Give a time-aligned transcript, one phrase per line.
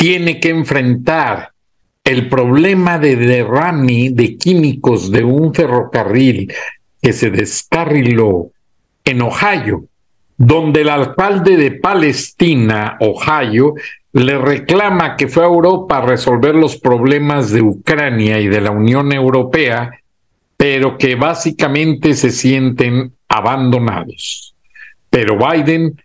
[0.00, 1.52] tiene que enfrentar
[2.02, 6.50] el problema de derrame de químicos de un ferrocarril
[7.02, 8.50] que se descarriló
[9.04, 9.84] en Ohio,
[10.38, 13.74] donde el alcalde de Palestina, Ohio,
[14.14, 18.70] le reclama que fue a Europa a resolver los problemas de Ucrania y de la
[18.70, 19.90] Unión Europea,
[20.56, 24.54] pero que básicamente se sienten abandonados.
[25.10, 26.00] Pero Biden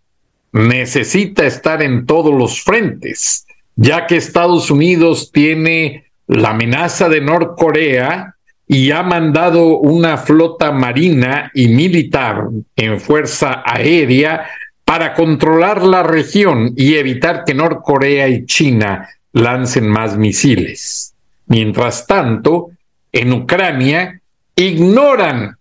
[0.52, 8.36] necesita estar en todos los frentes ya que Estados Unidos tiene la amenaza de Norcorea
[8.68, 14.48] y ha mandado una flota marina y militar en fuerza aérea
[14.84, 21.14] para controlar la región y evitar que Norcorea y China lancen más misiles.
[21.48, 22.70] Mientras tanto,
[23.12, 24.22] en Ucrania
[24.56, 25.58] ignoran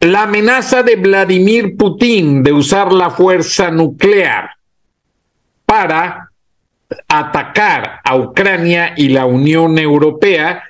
[0.00, 4.50] la amenaza de Vladimir Putin de usar la fuerza nuclear
[5.64, 6.30] para
[7.08, 10.62] atacar a Ucrania y la Unión Europea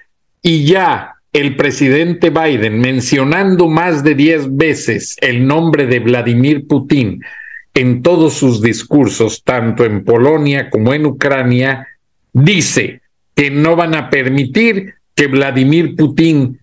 [0.43, 7.21] y ya el presidente Biden mencionando más de diez veces el nombre de Vladimir Putin
[7.75, 11.87] en todos sus discursos, tanto en Polonia como en Ucrania,
[12.33, 13.03] dice
[13.35, 16.59] que no van a permitir que Vladimir Putin,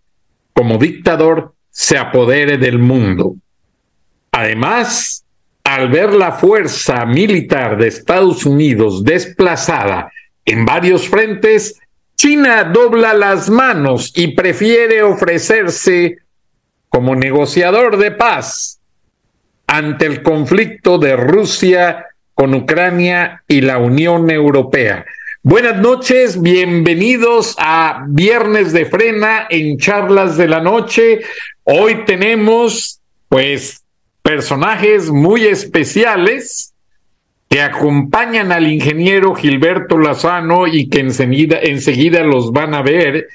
[0.53, 3.35] como dictador, se apodere del mundo.
[4.31, 5.22] Además,
[5.63, 10.12] al ver la fuerza militar de Estados Unidos desplazada
[10.46, 11.79] en varios frentes,
[12.16, 16.18] China dobla las manos y prefiere ofrecerse
[16.90, 18.79] como negociador de paz
[19.68, 25.06] ante el conflicto de Rusia con Ucrania y la Unión Europea.
[25.41, 31.22] Buenas noches, bienvenidos a Viernes de Frena en Charlas de la Noche.
[31.63, 33.82] Hoy tenemos pues
[34.33, 36.73] personajes muy especiales
[37.47, 43.27] que acompañan al ingeniero Gilberto Lazano y que enseguida, enseguida los van a ver,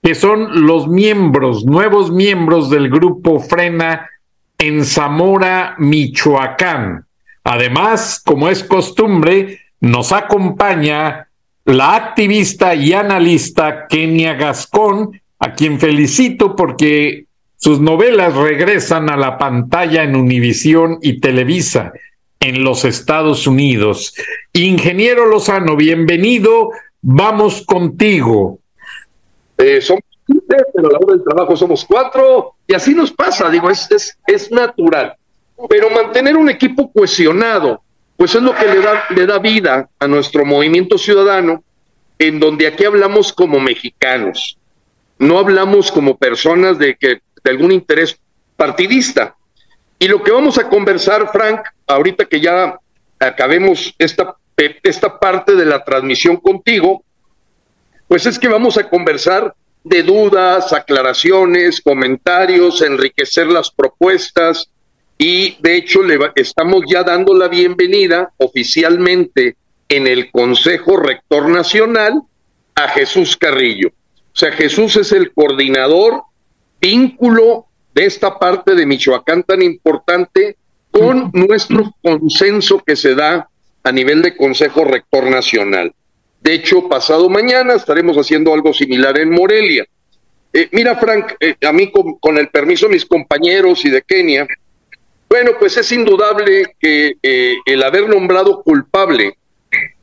[0.00, 4.08] que son los miembros, nuevos miembros del grupo Frena
[4.58, 7.04] en Zamora, Michoacán.
[7.42, 11.26] Además, como es costumbre, nos acompaña
[11.64, 17.26] la activista y analista Kenia Gascón, a quien felicito porque
[17.60, 21.92] sus novelas regresan a la pantalla en Univisión y Televisa
[22.38, 24.14] en los Estados Unidos.
[24.52, 26.70] Ingeniero Lozano, bienvenido.
[27.02, 28.60] Vamos contigo.
[29.56, 33.50] Eh, somos 15, pero a la hora del trabajo somos cuatro y así nos pasa,
[33.50, 35.16] digo, es, es, es natural.
[35.68, 37.82] Pero mantener un equipo cohesionado,
[38.16, 41.64] pues es lo que le da, le da vida a nuestro movimiento ciudadano,
[42.20, 44.58] en donde aquí hablamos como mexicanos,
[45.18, 48.18] no hablamos como personas de que de algún interés
[48.56, 49.36] partidista.
[49.98, 52.78] Y lo que vamos a conversar, Frank, ahorita que ya
[53.18, 57.02] acabemos esta, esta parte de la transmisión contigo,
[58.06, 59.54] pues es que vamos a conversar
[59.84, 64.70] de dudas, aclaraciones, comentarios, enriquecer las propuestas
[65.16, 66.00] y de hecho
[66.36, 69.56] estamos ya dando la bienvenida oficialmente
[69.88, 72.22] en el Consejo Rector Nacional
[72.74, 73.88] a Jesús Carrillo.
[73.88, 76.22] O sea, Jesús es el coordinador
[76.80, 80.56] vínculo de esta parte de Michoacán tan importante
[80.90, 83.48] con nuestro consenso que se da
[83.82, 85.94] a nivel de Consejo Rector Nacional.
[86.40, 89.86] De hecho, pasado mañana estaremos haciendo algo similar en Morelia.
[90.52, 91.90] Eh, mira, Frank, eh, a mí
[92.20, 94.46] con, el permiso de mis compañeros y de Kenia,
[95.28, 99.36] bueno, pues es indudable que eh, el haber nombrado culpable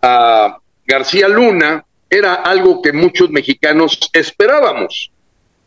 [0.01, 5.11] a García Luna era algo que muchos mexicanos esperábamos.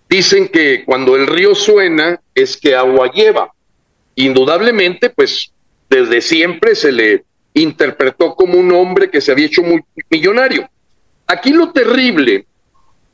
[0.09, 3.53] Dicen que cuando el río suena es que agua lleva.
[4.15, 5.53] Indudablemente, pues
[5.89, 7.25] desde siempre se le
[7.55, 10.69] interpretó como un hombre que se había hecho muy millonario.
[11.27, 12.47] Aquí lo terrible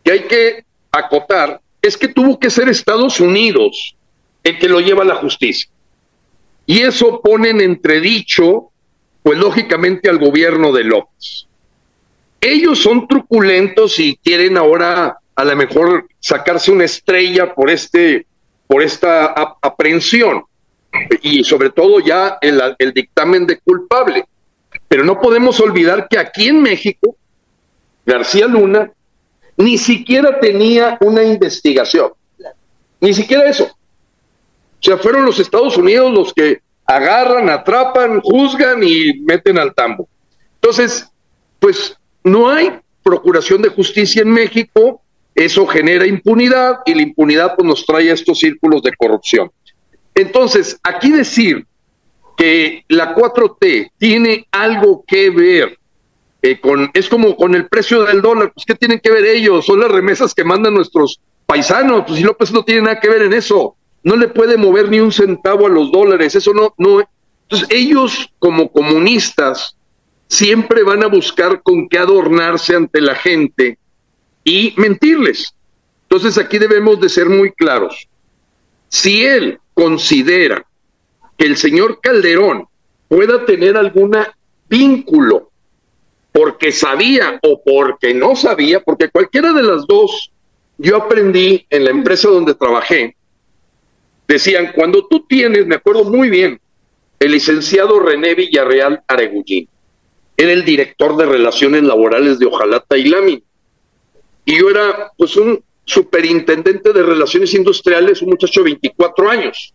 [0.03, 3.97] que hay que acotar es que tuvo que ser Estados Unidos
[4.43, 5.71] el que lo lleva a la justicia.
[6.67, 8.71] Y eso pone en entredicho,
[9.23, 11.47] pues lógicamente, al gobierno de López.
[12.41, 18.27] Ellos son truculentos y quieren ahora a lo mejor sacarse una estrella por este
[18.67, 19.27] por esta
[19.61, 20.45] aprehensión
[21.23, 24.25] y sobre todo ya el, el dictamen de culpable.
[24.89, 27.17] Pero no podemos olvidar que aquí en México,
[28.07, 28.91] García Luna
[29.57, 32.13] ni siquiera tenía una investigación,
[33.01, 33.65] ni siquiera eso.
[33.65, 40.09] O sea, fueron los Estados Unidos los que agarran, atrapan, juzgan y meten al tambo.
[40.57, 41.09] Entonces,
[41.59, 42.73] pues no hay
[43.03, 45.03] procuración de justicia en México,
[45.35, 49.51] eso genera impunidad y la impunidad pues, nos trae a estos círculos de corrupción.
[50.15, 51.67] Entonces, aquí decir
[52.37, 55.79] que la 4T tiene algo que ver
[56.43, 59.65] eh, con, es como con el precio del dólar, pues ¿qué tienen que ver ellos?
[59.65, 63.23] Son las remesas que mandan nuestros paisanos, pues si López no tiene nada que ver
[63.23, 67.01] en eso, no le puede mover ni un centavo a los dólares, eso no, no.
[67.45, 69.77] Entonces ellos como comunistas
[70.29, 73.79] siempre van a buscar con qué adornarse ante la gente
[74.45, 75.55] y mentirles.
[76.03, 78.07] Entonces aquí debemos de ser muy claros.
[78.89, 80.65] Si él considera
[81.37, 82.69] que el señor Calderón
[83.09, 84.17] pueda tener algún
[84.69, 85.51] vínculo
[86.33, 90.31] porque sabía o porque no sabía, porque cualquiera de las dos,
[90.79, 93.17] yo aprendí en la empresa donde trabajé,
[94.27, 96.61] decían, cuando tú tienes, me acuerdo muy bien,
[97.21, 99.69] el licenciado René Villarreal Aregullín,
[100.37, 103.05] era el director de relaciones laborales de Ojalata y
[104.45, 109.75] y yo era pues un superintendente de relaciones industriales, un muchacho de 24 años.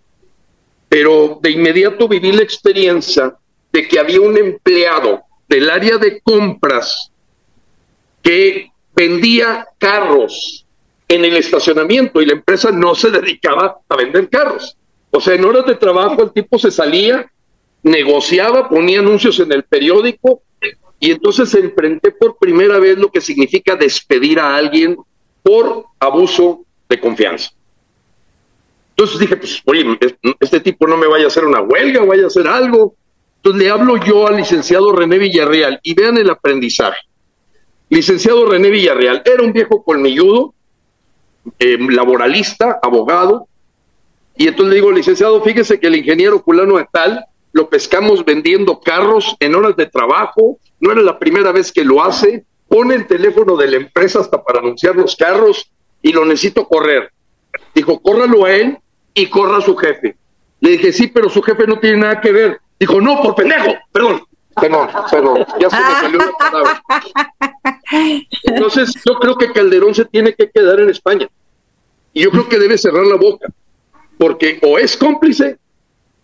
[0.87, 3.35] Pero de inmediato viví la experiencia
[3.71, 7.11] de que había un empleado del área de compras
[8.21, 10.65] que vendía carros
[11.07, 14.75] en el estacionamiento y la empresa no se dedicaba a vender carros.
[15.11, 17.31] O sea, en horas de trabajo el tipo se salía,
[17.81, 20.43] negociaba, ponía anuncios en el periódico
[20.99, 24.97] y entonces enfrenté por primera vez lo que significa despedir a alguien
[25.41, 27.51] por abuso de confianza.
[28.89, 29.97] Entonces dije, pues, oye,
[30.41, 32.95] este tipo no me vaya a hacer una huelga, vaya a hacer algo.
[33.37, 36.99] Entonces le hablo yo al licenciado René Villarreal y vean el aprendizaje.
[37.87, 40.53] Licenciado René Villarreal era un viejo colmilludo,
[41.57, 43.47] eh, laboralista, abogado,
[44.35, 48.79] y entonces le digo, licenciado, fíjese que el ingeniero culano de tal lo pescamos vendiendo
[48.79, 53.07] carros en horas de trabajo, no era la primera vez que lo hace, pone el
[53.07, 57.11] teléfono de la empresa hasta para anunciar los carros y lo necesito correr.
[57.73, 58.77] Dijo, córralo a él
[59.13, 60.15] y corra a su jefe.
[60.61, 62.59] Le dije, sí, pero su jefe no tiene nada que ver.
[62.79, 64.23] Dijo, no, por pendejo, perdón.
[64.59, 66.83] Perdón, perdón, ya se me salió la palabra.
[68.43, 71.29] Entonces, yo creo que Calderón se tiene que quedar en España.
[72.11, 73.47] Y yo creo que debe cerrar la boca,
[74.17, 75.57] porque o es cómplice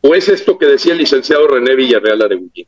[0.05, 2.67] o es esto que decía el licenciado René Villarreal Aregullín.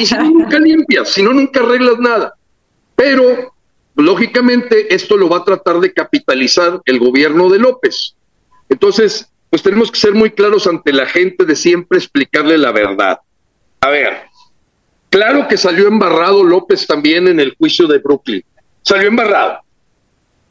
[0.00, 2.34] Y si no, nunca limpias, si no, nunca arreglas nada.
[2.96, 3.54] Pero,
[3.96, 8.14] lógicamente, esto lo va a tratar de capitalizar el gobierno de López.
[8.70, 13.20] Entonces, pues tenemos que ser muy claros ante la gente de siempre explicarle la verdad.
[13.80, 14.22] A ver,
[15.10, 18.42] claro que salió embarrado López también en el juicio de Brooklyn.
[18.80, 19.60] Salió embarrado.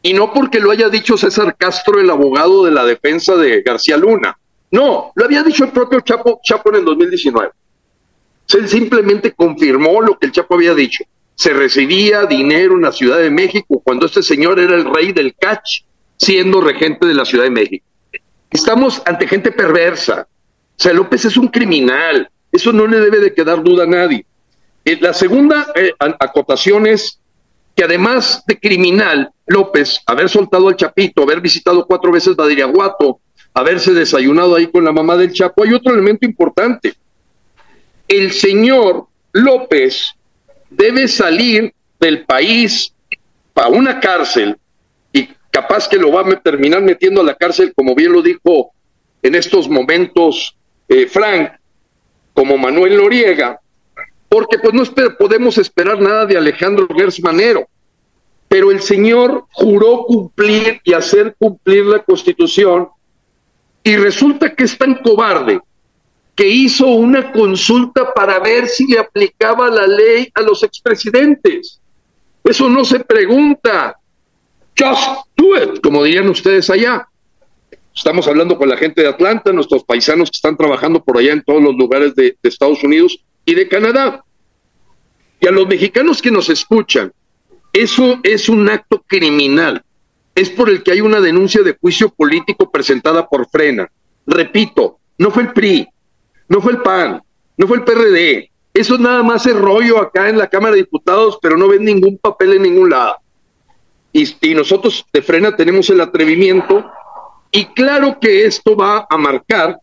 [0.03, 3.97] Y no porque lo haya dicho César Castro, el abogado de la defensa de García
[3.97, 4.37] Luna.
[4.71, 7.51] No, lo había dicho el propio Chapo, Chapo en el 2019.
[8.53, 11.03] Él simplemente confirmó lo que el Chapo había dicho.
[11.35, 15.35] Se recibía dinero en la Ciudad de México cuando este señor era el rey del
[15.35, 15.81] catch,
[16.17, 17.85] siendo regente de la Ciudad de México.
[18.49, 20.27] Estamos ante gente perversa.
[20.31, 22.29] O sea, López es un criminal.
[22.51, 24.25] Eso no le debe de quedar duda a nadie.
[24.83, 27.19] Eh, la segunda eh, acotación es
[27.75, 33.19] que además de criminal, López, haber soltado al Chapito, haber visitado cuatro veces Badiriaguato,
[33.57, 36.93] haberse desayunado ahí con la mamá del Chapo, hay otro elemento importante.
[38.07, 40.11] El señor López
[40.69, 42.93] debe salir del país
[43.55, 44.55] a una cárcel
[45.11, 48.73] y capaz que lo va a terminar metiendo a la cárcel, como bien lo dijo
[49.23, 50.55] en estos momentos
[50.87, 51.53] eh, Frank,
[52.33, 53.59] como Manuel Noriega,
[54.29, 54.83] porque pues no
[55.17, 57.67] podemos esperar nada de Alejandro Gersmanero,
[58.47, 62.89] pero el señor juró cumplir y hacer cumplir la constitución
[63.87, 65.61] y resulta que es tan cobarde
[66.35, 71.79] que hizo una consulta para ver si le aplicaba la ley a los expresidentes.
[72.43, 73.95] Eso no se pregunta.
[74.77, 77.07] Just do it, como dirían ustedes allá.
[77.95, 81.43] Estamos hablando con la gente de Atlanta, nuestros paisanos que están trabajando por allá en
[81.43, 84.21] todos los lugares de, de Estados Unidos y de Canadá.
[85.39, 87.13] Y a los mexicanos que nos escuchan,
[87.71, 89.81] eso es un acto criminal.
[90.37, 93.89] Es por el que hay una denuncia de juicio político presentada por Frena.
[94.27, 95.89] Repito, no fue el PRI,
[96.47, 97.23] no fue el PAN,
[97.57, 98.51] no fue el PRD.
[98.71, 102.19] Eso nada más es rollo acá en la Cámara de Diputados, pero no ven ningún
[102.19, 103.15] papel en ningún lado.
[104.13, 106.85] Y, y nosotros de Frena tenemos el atrevimiento
[107.49, 109.79] y claro que esto va a marcar,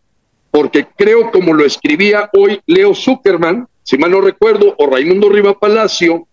[0.51, 5.59] porque creo como lo escribía hoy Leo Zuckerman, si mal no recuerdo, o Raimundo Riva
[5.59, 6.29] Palacio,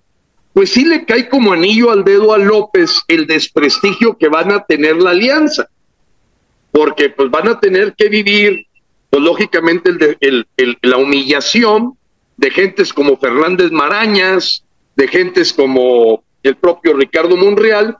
[0.52, 4.64] pues sí le cae como anillo al dedo a López el desprestigio que van a
[4.64, 5.68] tener la alianza,
[6.70, 8.66] porque pues van a tener que vivir,
[9.08, 9.90] pues lógicamente,
[10.20, 11.96] el, el, la humillación
[12.36, 14.64] de gentes como Fernández Marañas,
[14.96, 17.96] de gentes como el propio Ricardo Monreal,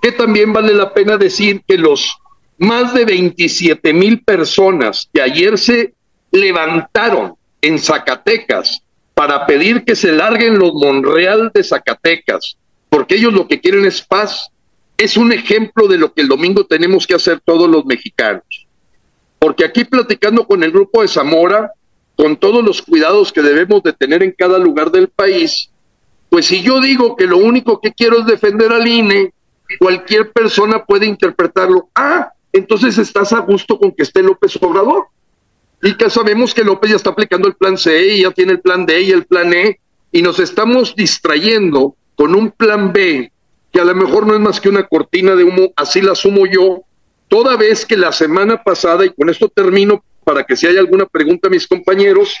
[0.00, 2.16] que también vale la pena decir que los
[2.58, 5.94] más de 27 mil personas que ayer se
[6.30, 8.83] levantaron en Zacatecas
[9.26, 12.58] para pedir que se larguen los Monreal de Zacatecas,
[12.90, 14.50] porque ellos lo que quieren es paz,
[14.98, 18.44] es un ejemplo de lo que el domingo tenemos que hacer todos los mexicanos.
[19.38, 21.72] Porque aquí platicando con el grupo de Zamora,
[22.16, 25.70] con todos los cuidados que debemos de tener en cada lugar del país,
[26.28, 29.32] pues si yo digo que lo único que quiero es defender al INE,
[29.78, 35.06] cualquier persona puede interpretarlo, ah, entonces estás a gusto con que esté López Obrador.
[35.84, 38.60] Y que sabemos que López ya está aplicando el plan C y ya tiene el
[38.60, 39.78] plan D y el plan E,
[40.10, 43.30] y nos estamos distrayendo con un plan B
[43.70, 46.46] que a lo mejor no es más que una cortina de humo, así la asumo
[46.46, 46.84] yo,
[47.28, 51.04] toda vez que la semana pasada, y con esto termino para que si hay alguna
[51.04, 52.34] pregunta a mis compañeros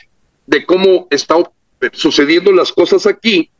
[0.46, 1.44] de cómo están
[1.92, 3.50] sucediendo las cosas aquí,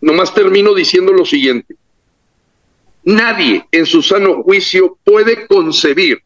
[0.00, 1.74] nomás termino diciendo lo siguiente.
[3.02, 6.22] Nadie en su sano juicio puede concebir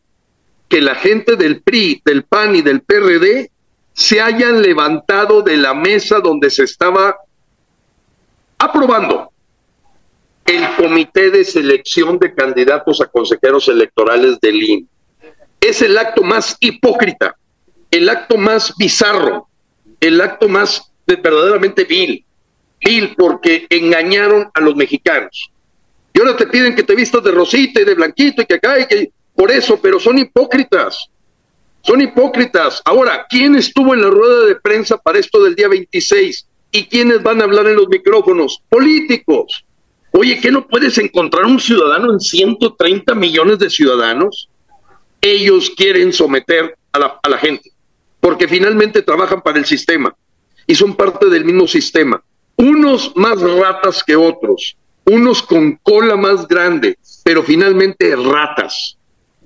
[0.71, 3.51] que la gente del PRI, del PAN y del PRD
[3.93, 7.17] se hayan levantado de la mesa donde se estaba
[8.57, 9.33] aprobando
[10.47, 14.87] el comité de selección de candidatos a consejeros electorales del INE.
[15.61, 17.37] Es el acto más hipócrita,
[17.91, 19.49] el acto más bizarro,
[20.01, 22.25] el acto más verdaderamente vil,
[22.85, 25.51] vil porque engañaron a los mexicanos.
[26.13, 28.79] Y ahora te piden que te vistas de rosita y de blanquito y que acá
[28.79, 29.11] y que
[29.41, 31.09] por eso, pero son hipócritas.
[31.81, 32.83] Son hipócritas.
[32.85, 36.47] Ahora, ¿quién estuvo en la rueda de prensa para esto del día 26?
[36.71, 38.61] ¿Y quiénes van a hablar en los micrófonos?
[38.69, 39.65] Políticos.
[40.11, 44.51] Oye, ¿qué no puedes encontrar un ciudadano en 130 millones de ciudadanos?
[45.23, 47.73] Ellos quieren someter a la, a la gente,
[48.21, 50.15] porque finalmente trabajan para el sistema
[50.67, 52.23] y son parte del mismo sistema.
[52.57, 58.99] Unos más ratas que otros, unos con cola más grande, pero finalmente ratas,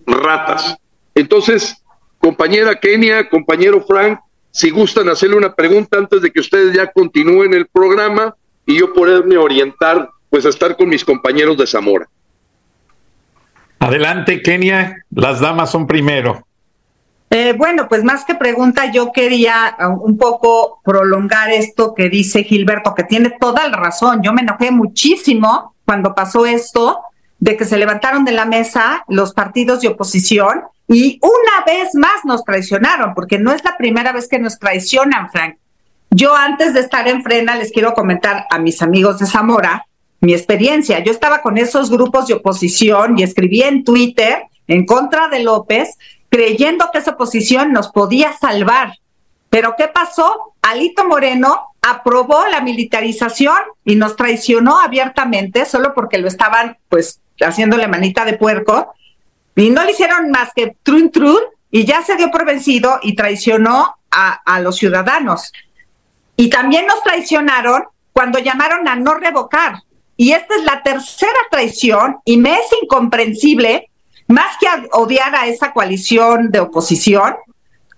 [0.07, 0.77] ratas.
[1.15, 1.83] Entonces,
[2.19, 4.21] compañera Kenia, compañero Frank,
[4.51, 8.35] si gustan hacerle una pregunta antes de que ustedes ya continúen el programa
[8.67, 12.09] y yo poderme orientar, pues a estar con mis compañeros de Zamora.
[13.79, 16.47] Adelante, Kenia, las damas son primero.
[17.31, 22.45] Eh, bueno, pues más que pregunta, yo quería uh, un poco prolongar esto que dice
[22.45, 24.23] Gilberto, que tiene toda la razón.
[24.23, 27.01] Yo me enojé muchísimo cuando pasó esto,
[27.45, 32.25] de que se levantaron de la mesa los partidos de oposición y una vez más
[32.25, 35.57] nos traicionaron, porque no es la primera vez que nos traicionan, Frank.
[36.09, 39.85] Yo antes de estar en Frena les quiero comentar a mis amigos de Zamora
[40.23, 41.01] mi experiencia.
[41.01, 45.99] Yo estaba con esos grupos de oposición y escribí en Twitter en contra de López
[46.31, 48.95] creyendo que esa posición nos podía salvar.
[49.51, 50.55] Pero ¿qué pasó?
[50.63, 57.89] Alito Moreno aprobó la militarización y nos traicionó abiertamente solo porque lo estaban pues haciéndole
[57.89, 58.95] manita de puerco
[59.57, 61.39] y no le hicieron más que trun trun
[61.71, 65.53] y ya se dio por vencido y traicionó a, a los ciudadanos.
[66.37, 69.83] Y también nos traicionaron cuando llamaron a no revocar.
[70.17, 73.91] Y esta es la tercera traición y me es incomprensible
[74.27, 77.37] más que odiar a esa coalición de oposición,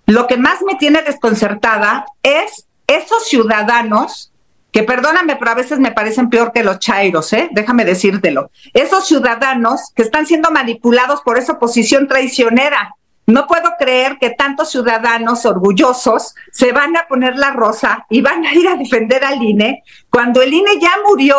[0.05, 4.31] lo que más me tiene desconcertada es esos ciudadanos
[4.77, 7.49] que perdóname, pero a veces me parecen peor que los chairos, ¿eh?
[7.51, 8.51] Déjame decírtelo.
[8.75, 12.93] Esos ciudadanos que están siendo manipulados por esa oposición traicionera.
[13.25, 18.45] No puedo creer que tantos ciudadanos orgullosos se van a poner la rosa y van
[18.45, 19.81] a ir a defender al INE
[20.11, 21.37] cuando el INE ya murió.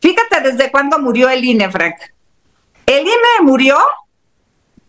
[0.00, 1.96] Fíjate desde cuándo murió el INE, Frank.
[2.86, 3.76] El INE murió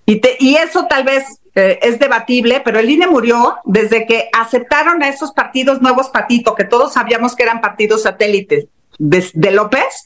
[0.05, 5.03] y, y eso tal vez eh, es debatible, pero el INE murió desde que aceptaron
[5.03, 8.65] a esos partidos nuevos patito, que todos sabíamos que eran partidos satélites
[8.97, 10.05] de, López,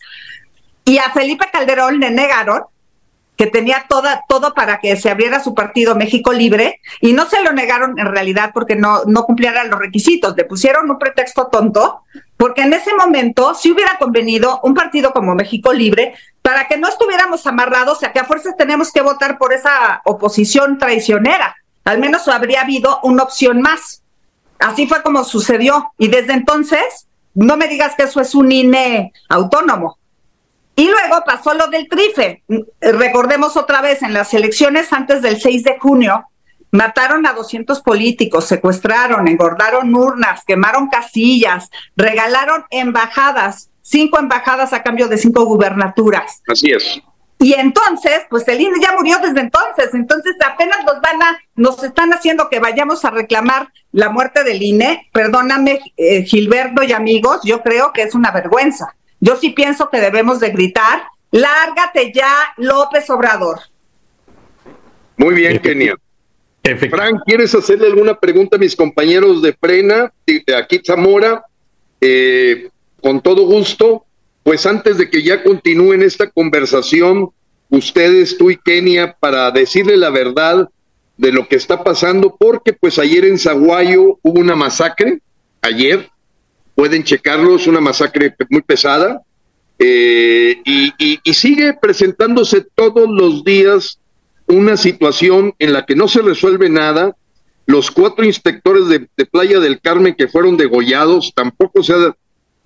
[0.84, 2.64] y a Felipe Calderón le negaron
[3.38, 7.42] que tenía toda, todo para que se abriera su partido México Libre y no se
[7.44, 12.02] lo negaron en realidad porque no, no cumpliera los requisitos, le pusieron un pretexto tonto,
[12.36, 16.88] porque en ese momento sí hubiera convenido un partido como México Libre para que no
[16.88, 21.56] estuviéramos amarrados a que a fuerzas tenemos que votar por esa oposición traicionera.
[21.84, 24.02] Al menos habría habido una opción más.
[24.60, 25.92] Así fue como sucedió.
[25.98, 29.98] Y desde entonces, no me digas que eso es un INE autónomo.
[30.78, 32.44] Y luego pasó lo del trife.
[32.80, 36.26] Recordemos otra vez, en las elecciones antes del 6 de junio,
[36.72, 45.08] mataron a 200 políticos, secuestraron, engordaron urnas, quemaron casillas, regalaron embajadas, cinco embajadas a cambio
[45.08, 46.44] de cinco gubernaturas.
[46.48, 47.02] Así es.
[47.40, 51.84] Y entonces, pues el INE ya murió desde entonces, entonces apenas nos van a, nos
[51.84, 55.10] están haciendo que vayamos a reclamar la muerte del INE.
[55.12, 58.96] Perdóname, eh, Gilberto y amigos, yo creo que es una vergüenza.
[59.20, 63.60] Yo sí pienso que debemos de gritar, lárgate ya, López Obrador.
[65.18, 65.96] Muy bien, Kenia.
[66.90, 71.44] Frank, ¿quieres hacerle alguna pregunta a mis compañeros de Frena, de aquí Zamora?
[72.02, 72.70] Eh,
[73.02, 74.06] con todo gusto.
[74.44, 77.32] Pues antes de que ya continúen esta conversación,
[77.70, 80.70] ustedes, tú y Kenia, para decirle la verdad
[81.18, 85.20] de lo que está pasando, porque pues ayer en Zaguayo hubo una masacre,
[85.62, 86.10] ayer,
[86.78, 89.24] pueden checarlo, es una masacre muy pesada,
[89.80, 94.00] eh, y, sigue presentándose todos los días
[94.46, 97.16] una situación en la que no se resuelve nada.
[97.66, 102.16] Los cuatro inspectores de, Playa del Carmen que fueron degollados tampoco se ha...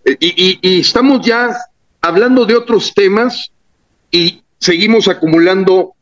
[0.04, 1.56] Eh, y, y estamos ya
[2.02, 3.50] hablando de otros temas
[4.12, 5.94] y seguimos acumulando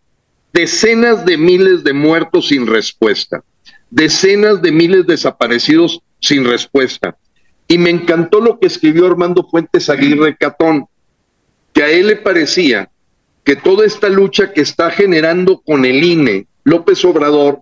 [0.51, 3.43] decenas de miles de muertos sin respuesta,
[3.91, 7.15] decenas de miles desaparecidos sin respuesta.
[7.69, 10.88] Y me encantó lo que escribió Armando Fuentes Aguirre Catón,
[11.71, 12.89] que a él le parecía
[13.45, 17.61] que toda esta lucha que está generando con el INE López Obrador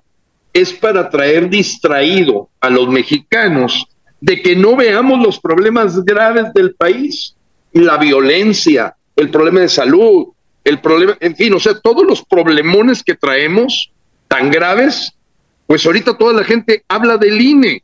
[0.53, 3.85] es para traer distraído a los mexicanos
[4.19, 7.35] de que no veamos los problemas graves del país,
[7.73, 10.27] la violencia, el problema de salud,
[10.63, 13.91] el problema, en fin, o sea, todos los problemones que traemos
[14.27, 15.13] tan graves,
[15.65, 17.83] pues ahorita toda la gente habla del INE.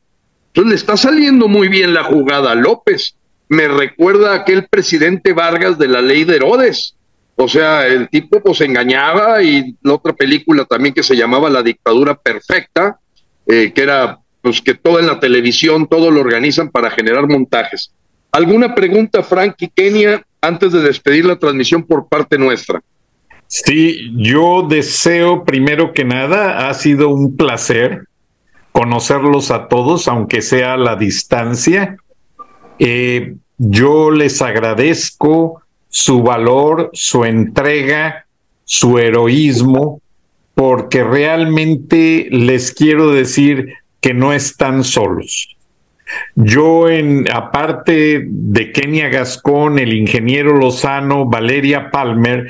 [0.53, 3.15] Entonces le está saliendo muy bien la jugada a López.
[3.49, 6.95] Me recuerda a aquel presidente Vargas de la ley de Herodes.
[7.35, 11.63] O sea, el tipo pues engañaba y la otra película también que se llamaba La
[11.63, 12.99] dictadura perfecta,
[13.47, 17.91] eh, que era pues que todo en la televisión, todo lo organizan para generar montajes.
[18.31, 22.79] ¿Alguna pregunta, Frank y Kenia, antes de despedir la transmisión por parte nuestra?
[23.47, 28.05] Sí, yo deseo primero que nada, ha sido un placer
[28.73, 31.95] conocerlos a todos, aunque sea a la distancia.
[32.79, 38.25] Eh, yo les agradezco su valor, su entrega,
[38.65, 40.01] su heroísmo,
[40.55, 45.55] porque realmente les quiero decir que no están solos.
[46.35, 52.47] Yo, en aparte de Kenia Gascón, el ingeniero Lozano, Valeria Palmer,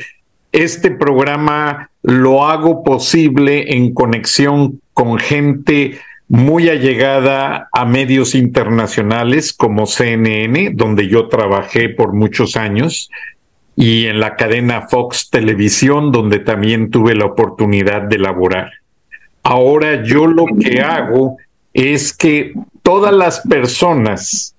[0.54, 6.00] este programa lo hago posible en conexión con gente
[6.34, 13.12] muy allegada a medios internacionales como CNN, donde yo trabajé por muchos años,
[13.76, 18.72] y en la cadena Fox Televisión, donde también tuve la oportunidad de laborar.
[19.44, 21.38] Ahora yo lo que hago
[21.72, 24.56] es que todas las personas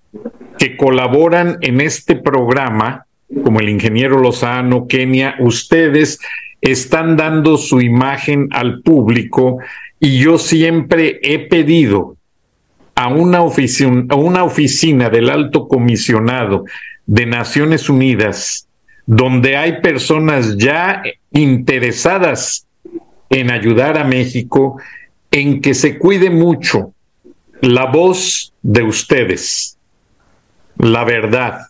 [0.57, 3.07] que colaboran en este programa,
[3.43, 6.21] como el ingeniero Lozano, Kenia, ustedes
[6.61, 9.59] están dando su imagen al público
[10.01, 12.17] y yo siempre he pedido
[12.95, 16.65] a una, oficina, a una oficina del alto comisionado
[17.07, 18.69] de Naciones Unidas,
[19.07, 21.03] donde hay personas ya
[21.33, 22.67] interesadas
[23.31, 24.81] en ayudar a México,
[25.31, 26.93] en que se cuide mucho
[27.61, 29.79] la voz de ustedes,
[30.79, 31.69] la verdad,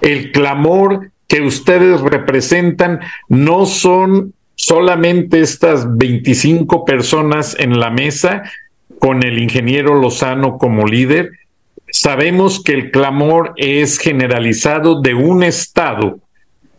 [0.00, 8.44] el clamor que ustedes representan no son solamente estas 25 personas en la mesa
[9.00, 11.32] con el ingeniero Lozano como líder.
[11.90, 16.20] Sabemos que el clamor es generalizado de un estado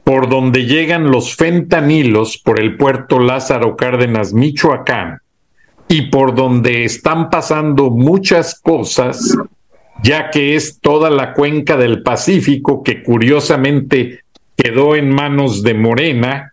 [0.05, 5.19] por donde llegan los fentanilos por el puerto Lázaro Cárdenas, Michoacán,
[5.89, 9.37] y por donde están pasando muchas cosas,
[10.01, 14.21] ya que es toda la cuenca del Pacífico que curiosamente
[14.55, 16.52] quedó en manos de Morena,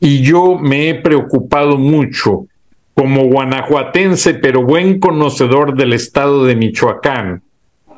[0.00, 2.46] y yo me he preocupado mucho
[2.94, 7.42] como guanajuatense, pero buen conocedor del estado de Michoacán,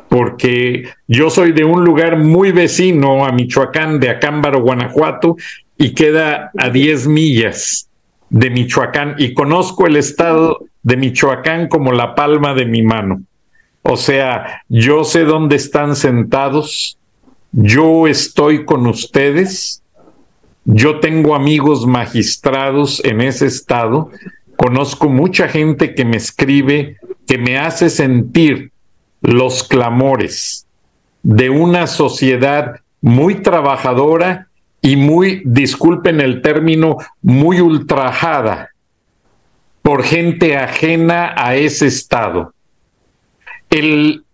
[0.08, 5.36] porque yo soy de un lugar muy vecino a Michoacán, de Acámbaro, Guanajuato,
[5.78, 7.88] y queda a 10 millas
[8.28, 13.22] de Michoacán y conozco el estado de Michoacán como la palma de mi mano.
[13.82, 16.98] O sea, yo sé dónde están sentados,
[17.52, 19.82] yo estoy con ustedes,
[20.72, 24.10] yo tengo amigos magistrados en ese estado,
[24.56, 28.70] conozco mucha gente que me escribe, que me hace sentir
[29.20, 30.66] los clamores
[31.22, 34.48] de una sociedad muy trabajadora
[34.80, 38.70] y muy, disculpen el término, muy ultrajada
[39.82, 42.54] por gente ajena a ese estado.
[43.70, 44.24] El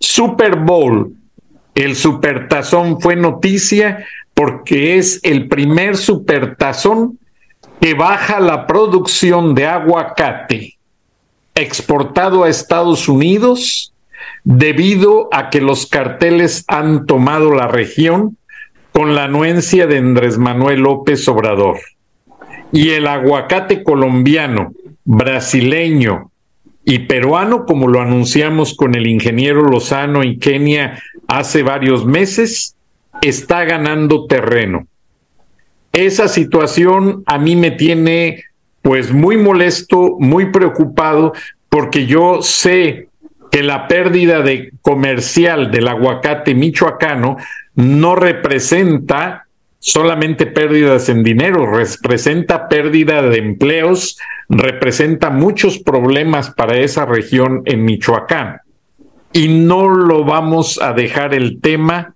[0.00, 1.14] Super Bowl,
[1.74, 4.04] el supertazón fue noticia
[4.36, 7.18] porque es el primer supertazón
[7.80, 10.76] que baja la producción de aguacate
[11.54, 13.94] exportado a Estados Unidos
[14.44, 18.36] debido a que los carteles han tomado la región
[18.92, 21.78] con la anuencia de Andrés Manuel López Obrador.
[22.72, 24.72] Y el aguacate colombiano,
[25.04, 26.30] brasileño
[26.84, 32.75] y peruano, como lo anunciamos con el ingeniero Lozano y Kenia hace varios meses,
[33.28, 34.86] está ganando terreno.
[35.92, 38.44] Esa situación a mí me tiene
[38.82, 41.32] pues muy molesto, muy preocupado,
[41.68, 43.08] porque yo sé
[43.50, 47.36] que la pérdida de comercial del aguacate michoacano
[47.74, 49.46] no representa
[49.78, 57.84] solamente pérdidas en dinero, representa pérdida de empleos, representa muchos problemas para esa región en
[57.84, 58.62] Michoacán.
[59.32, 62.15] Y no lo vamos a dejar el tema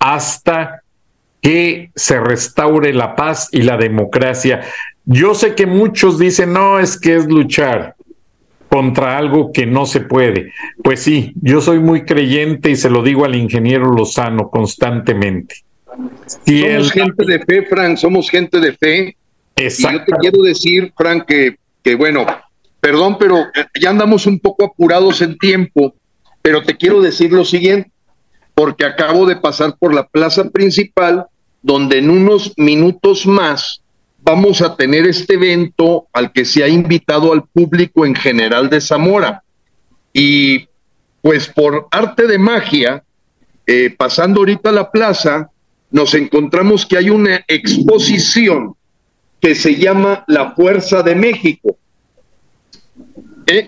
[0.00, 0.82] hasta
[1.40, 4.62] que se restaure la paz y la democracia.
[5.04, 7.94] Yo sé que muchos dicen, no, es que es luchar
[8.68, 10.52] contra algo que no se puede.
[10.82, 15.56] Pues sí, yo soy muy creyente y se lo digo al ingeniero Lozano constantemente.
[16.46, 19.16] somos gente de fe, Frank, somos gente de fe.
[19.56, 19.96] Exacto.
[19.96, 22.26] Y yo te quiero decir, Frank, que, que bueno,
[22.80, 23.46] perdón, pero
[23.80, 25.94] ya andamos un poco apurados en tiempo,
[26.40, 27.90] pero te quiero decir lo siguiente,
[28.60, 31.24] porque acabo de pasar por la plaza principal,
[31.62, 33.80] donde en unos minutos más
[34.20, 38.82] vamos a tener este evento al que se ha invitado al público en general de
[38.82, 39.42] Zamora.
[40.12, 40.68] Y
[41.22, 43.02] pues por arte de magia,
[43.66, 45.50] eh, pasando ahorita a la plaza,
[45.90, 48.74] nos encontramos que hay una exposición
[49.40, 51.78] que se llama La Fuerza de México.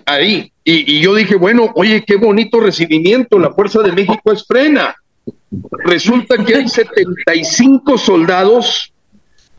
[0.05, 0.51] Ahí.
[0.63, 4.95] Y, y, yo dije, bueno, oye, qué bonito recibimiento, la Fuerza de México es frena.
[5.85, 8.93] Resulta que hay 75 soldados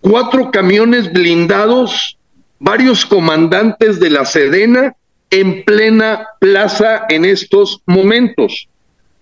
[0.05, 2.19] cuatro camiones blindados,
[2.59, 4.95] varios comandantes de la Sedena
[5.31, 8.69] en plena plaza en estos momentos.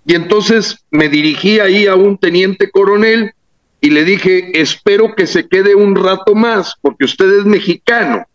[0.05, 3.33] Y entonces me dirigí ahí a un teniente coronel
[3.81, 8.27] y le dije, espero que se quede un rato más, porque usted es mexicano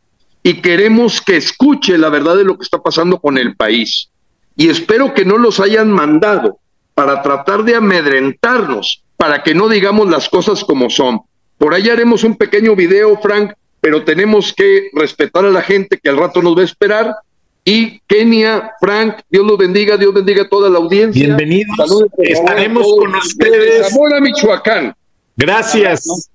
[0.44, 4.10] y queremos que escuche la verdad de lo que está pasando con el país.
[4.56, 6.60] Y espero que no los hayan mandado
[6.94, 11.22] para tratar de amedrentarnos, para que no digamos las cosas como son.
[11.58, 16.10] Por ahí haremos un pequeño video, Frank, pero tenemos que respetar a la gente que
[16.10, 17.16] al rato nos va a esperar.
[17.64, 21.26] Y Kenia, Frank, Dios los bendiga, Dios bendiga a toda la audiencia.
[21.26, 22.06] Bienvenidos.
[22.18, 23.90] Estaremos con ustedes.
[23.90, 24.96] Zamora, Michoacán.
[25.36, 26.30] Gracias.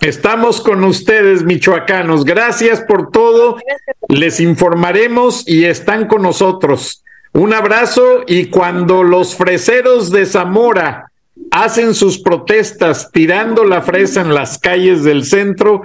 [0.00, 2.24] Estamos con ustedes, michoacanos.
[2.24, 3.58] Gracias por todo.
[4.08, 7.04] Les informaremos y están con nosotros.
[7.34, 11.12] Un abrazo y cuando los freseros de Zamora
[11.50, 15.82] hacen sus protestas tirando la fresa en las calles del centro.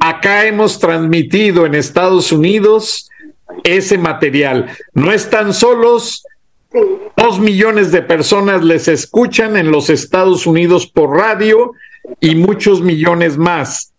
[0.00, 3.08] Acá hemos transmitido en Estados Unidos
[3.64, 4.66] ese material.
[4.92, 6.24] No están solos.
[7.16, 11.72] Dos millones de personas les escuchan en los Estados Unidos por radio
[12.20, 13.92] y muchos millones más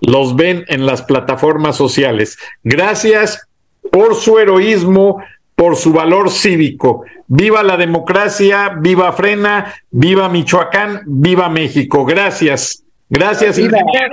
[0.00, 2.38] los ven en las plataformas sociales.
[2.62, 3.48] Gracias
[3.90, 5.22] por su heroísmo,
[5.54, 7.04] por su valor cívico.
[7.26, 12.04] Viva la democracia, viva Frena, viva Michoacán, viva México.
[12.04, 12.84] Gracias.
[13.08, 13.58] Gracias.
[13.58, 14.04] Gracias.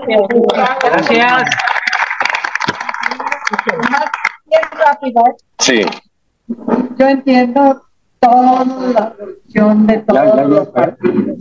[5.59, 5.85] Sí.
[6.97, 7.81] Yo entiendo
[8.19, 11.37] toda la corrupción de todos los partidos.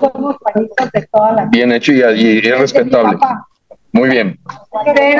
[0.00, 3.18] Somos países de toda la Bien hecho y, y es respetable.
[3.92, 4.38] Muy bien.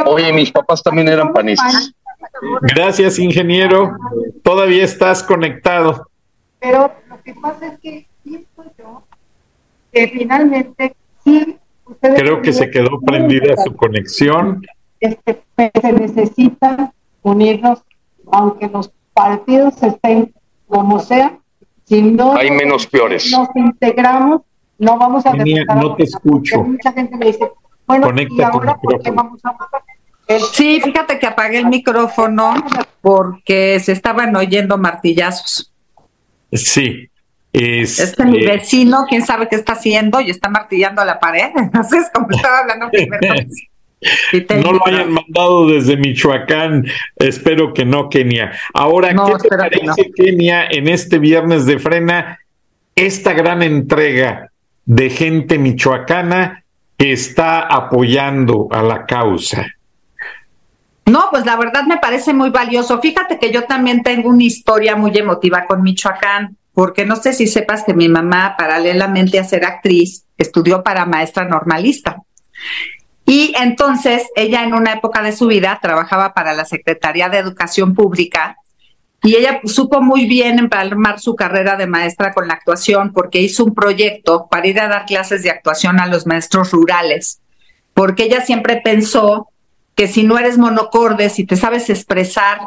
[0.06, 1.94] Oye, mis papás también eran panistas.
[2.62, 3.96] Gracias, ingeniero.
[4.42, 6.08] Todavía estás conectado.
[6.58, 9.04] Pero lo que pasa es que siento yo
[9.92, 11.56] que finalmente sí.
[12.00, 14.62] Creo que se quedó prendida su conexión.
[14.98, 17.84] Este, se necesita unirnos,
[18.32, 20.34] aunque los partidos estén
[20.74, 21.38] como sea,
[21.84, 23.30] si no hay menos peores.
[23.30, 24.42] Nos integramos,
[24.76, 26.64] no vamos a no te escucho.
[26.64, 27.48] Mucha gente me dice,
[27.86, 29.82] bueno, ¿y ahora por qué vamos a votar?
[30.52, 32.54] Sí, fíjate que apagué el micrófono
[33.00, 35.72] porque se estaban oyendo martillazos.
[36.50, 37.08] Sí.
[37.52, 41.52] Es, este mi vecino, quién sabe qué está haciendo y está martillando la pared.
[41.56, 42.90] Entonces, como estaba hablando
[44.62, 46.86] no lo hayan mandado desde Michoacán,
[47.16, 48.52] espero que no, Kenia.
[48.72, 52.38] Ahora, ¿qué te parece, Kenia, en este viernes de frena,
[52.96, 54.50] esta gran entrega
[54.84, 56.64] de gente michoacana
[56.96, 59.66] que está apoyando a la causa?
[61.06, 63.00] No, pues la verdad me parece muy valioso.
[63.00, 67.46] Fíjate que yo también tengo una historia muy emotiva con Michoacán, porque no sé si
[67.46, 72.22] sepas que mi mamá, paralelamente a ser actriz, estudió para maestra normalista.
[73.26, 77.94] Y entonces ella en una época de su vida trabajaba para la Secretaría de Educación
[77.94, 78.56] Pública
[79.22, 83.64] y ella supo muy bien empalmar su carrera de maestra con la actuación porque hizo
[83.64, 87.40] un proyecto para ir a dar clases de actuación a los maestros rurales,
[87.94, 89.48] porque ella siempre pensó
[89.94, 92.58] que si no eres monocorde, si te sabes expresar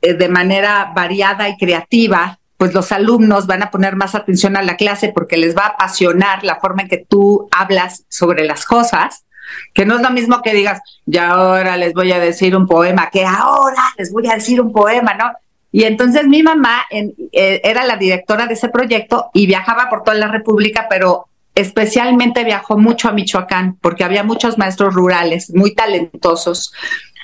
[0.00, 4.62] eh, de manera variada y creativa, pues los alumnos van a poner más atención a
[4.62, 8.64] la clase porque les va a apasionar la forma en que tú hablas sobre las
[8.64, 9.25] cosas
[9.74, 13.10] que no es lo mismo que digas, ya ahora les voy a decir un poema,
[13.10, 15.32] que ahora les voy a decir un poema, ¿no?
[15.72, 20.16] Y entonces mi mamá eh, era la directora de ese proyecto y viajaba por toda
[20.16, 26.72] la República, pero especialmente viajó mucho a Michoacán porque había muchos maestros rurales muy talentosos.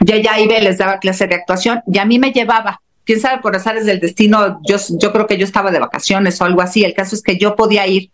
[0.00, 2.80] Y ella iba y les daba clase de actuación y a mí me llevaba.
[3.04, 6.44] Quién sabe por azares del destino, yo, yo creo que yo estaba de vacaciones o
[6.44, 6.84] algo así.
[6.84, 8.10] El caso es que yo podía ir.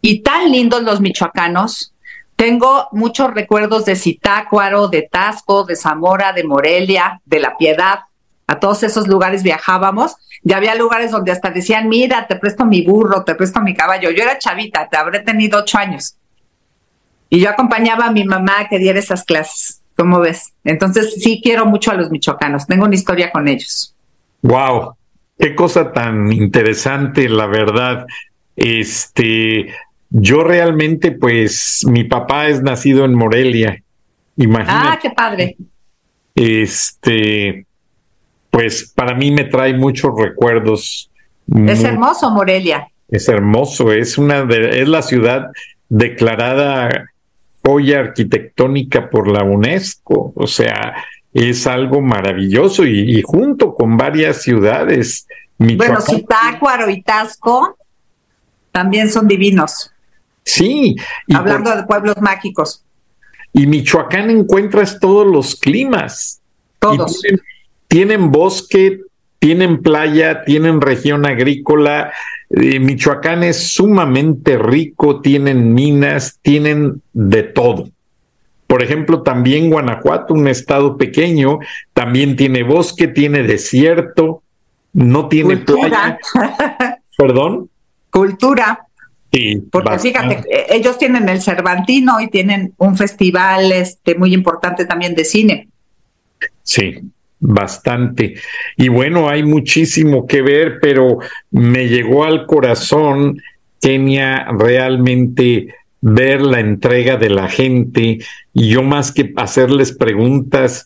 [0.00, 1.92] Y tan lindos los michoacanos,
[2.36, 8.00] tengo muchos recuerdos de Zitácuaro, de Tasco, de Zamora, de Morelia, de La Piedad.
[8.46, 12.82] A todos esos lugares viajábamos y había lugares donde hasta decían, mira, te presto mi
[12.82, 14.10] burro, te presto mi caballo.
[14.10, 16.16] Yo era chavita, te habré tenido ocho años.
[17.28, 19.82] Y yo acompañaba a mi mamá a que diera esas clases.
[19.96, 20.52] ¿Cómo ves?
[20.62, 22.66] Entonces sí quiero mucho a los michoacanos.
[22.66, 23.96] Tengo una historia con ellos.
[24.42, 24.94] Wow,
[25.38, 28.06] qué cosa tan interesante, la verdad.
[28.54, 29.74] Este,
[30.18, 33.82] yo realmente, pues, mi papá es nacido en Morelia.
[34.36, 34.88] Imagínate.
[34.88, 35.56] Ah, qué padre.
[36.34, 37.66] Este,
[38.50, 41.10] pues para mí me trae muchos recuerdos.
[41.66, 42.88] Es hermoso Morelia.
[43.08, 45.50] Es hermoso, es una de, es la ciudad
[45.88, 47.10] declarada
[47.64, 50.94] joya arquitectónica por la UNESCO, o sea,
[51.34, 55.26] es algo maravilloso y, junto con varias ciudades.
[55.58, 57.76] Bueno, Zitácuaro y Tasco
[58.72, 59.92] también son divinos.
[60.46, 60.96] Sí.
[61.34, 62.82] Hablando de pueblos mágicos.
[63.52, 66.40] Y Michoacán encuentras todos los climas.
[66.78, 67.20] Todos.
[67.88, 69.00] Tienen, bosque,
[69.38, 72.12] tienen playa, tienen región agrícola.
[72.50, 77.88] Eh, Michoacán es sumamente rico, tienen minas, tienen de todo.
[78.66, 81.58] Por ejemplo, también Guanajuato, un estado pequeño,
[81.92, 84.42] también tiene bosque, tiene desierto,
[84.92, 86.18] no tiene playa.
[87.16, 87.68] ¿Perdón?
[88.10, 88.85] Cultura.
[89.70, 95.14] Porque fíjate, eh, ellos tienen el Cervantino y tienen un festival este, muy importante también
[95.14, 95.68] de cine.
[96.62, 96.94] Sí,
[97.38, 98.34] bastante.
[98.76, 101.18] Y bueno, hay muchísimo que ver, pero
[101.50, 103.40] me llegó al corazón,
[103.80, 108.18] Kenia, realmente ver la entrega de la gente
[108.52, 110.84] y yo más que hacerles preguntas,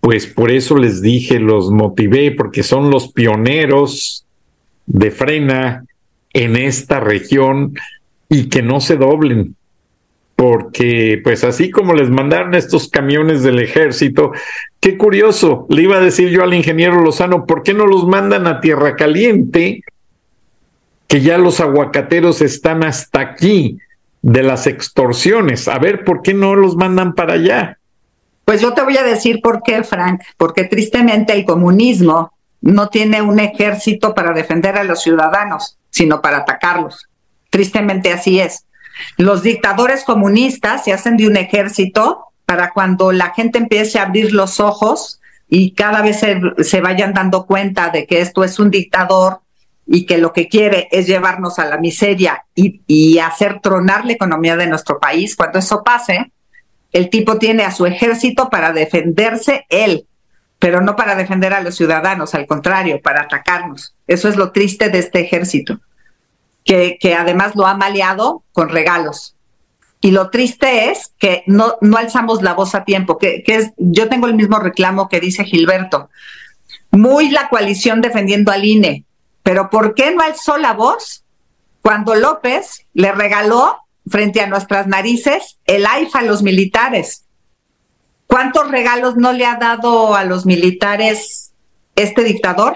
[0.00, 4.26] pues por eso les dije, los motivé, porque son los pioneros
[4.86, 5.84] de frena
[6.32, 7.74] en esta región
[8.28, 9.56] y que no se doblen,
[10.36, 14.32] porque pues así como les mandaron estos camiones del ejército,
[14.80, 18.46] qué curioso, le iba a decir yo al ingeniero Lozano, ¿por qué no los mandan
[18.46, 19.82] a Tierra Caliente?
[21.06, 23.78] Que ya los aguacateros están hasta aquí
[24.22, 25.68] de las extorsiones.
[25.68, 27.78] A ver, ¿por qué no los mandan para allá?
[28.44, 33.20] Pues yo te voy a decir por qué, Frank, porque tristemente el comunismo no tiene
[33.22, 37.08] un ejército para defender a los ciudadanos, sino para atacarlos.
[37.50, 38.64] Tristemente así es.
[39.16, 44.32] Los dictadores comunistas se hacen de un ejército para cuando la gente empiece a abrir
[44.32, 46.20] los ojos y cada vez
[46.58, 49.40] se, vayan dando cuenta de que esto es un dictador
[49.86, 54.12] y que lo que quiere es llevarnos a la miseria y, y hacer tronar la
[54.12, 56.32] economía de nuestro país, cuando eso pase,
[56.92, 60.06] el tipo tiene a su ejército para defenderse él,
[60.62, 63.96] pero no para defender a los ciudadanos, al contrario, para atacarnos.
[64.06, 65.80] Eso es lo triste de este ejército
[66.64, 69.34] que, además lo ha maleado con regalos.
[70.00, 73.72] Y lo triste es que no, no alzamos la voz a tiempo, que, que es,
[73.76, 76.10] yo tengo el mismo reclamo que dice Gilberto.
[76.92, 79.04] Muy la coalición defendiendo al INE,
[79.42, 81.24] pero ¿por qué no alzó la voz
[81.82, 87.24] cuando López le regaló frente a nuestras narices el AIFA a los militares.
[88.32, 91.52] ¿Cuántos regalos no le ha dado a los militares
[91.96, 92.74] este dictador?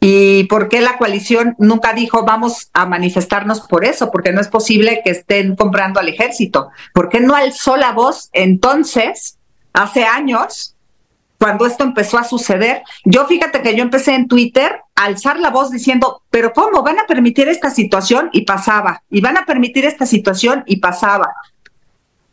[0.00, 4.10] ¿Y por qué la coalición nunca dijo vamos a manifestarnos por eso?
[4.10, 6.70] Porque no es posible que estén comprando al ejército.
[6.94, 9.38] ¿Por qué no alzó la voz entonces,
[9.74, 10.74] hace años,
[11.38, 12.82] cuando esto empezó a suceder?
[13.04, 16.98] Yo fíjate que yo empecé en Twitter a alzar la voz diciendo, pero ¿cómo van
[16.98, 18.30] a permitir esta situación?
[18.32, 19.02] Y pasaba.
[19.10, 21.26] Y van a permitir esta situación y pasaba.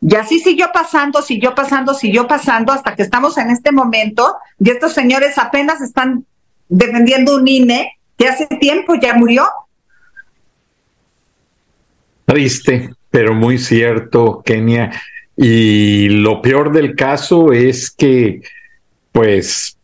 [0.02, 4.70] Y así siguió pasando, siguió pasando, siguió pasando hasta que estamos en este momento y
[4.70, 6.26] estos señores apenas están
[6.70, 9.46] defendiendo un INE que hace tiempo ya murió.
[12.26, 14.92] Triste, pero muy cierto, Kenia.
[15.36, 18.42] Y lo peor del caso es que,
[19.12, 19.78] pues,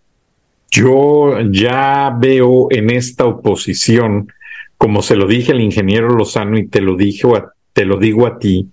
[0.70, 4.32] yo ya veo en esta oposición,
[4.78, 7.28] como se lo dije al ingeniero Lozano y te lo dije,
[7.74, 8.70] te lo digo a ti,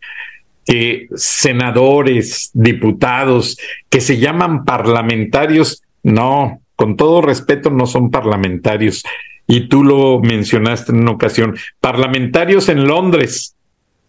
[0.65, 9.03] que senadores, diputados que se llaman parlamentarios, no, con todo respeto, no son parlamentarios.
[9.47, 13.55] Y tú lo mencionaste en una ocasión, parlamentarios en Londres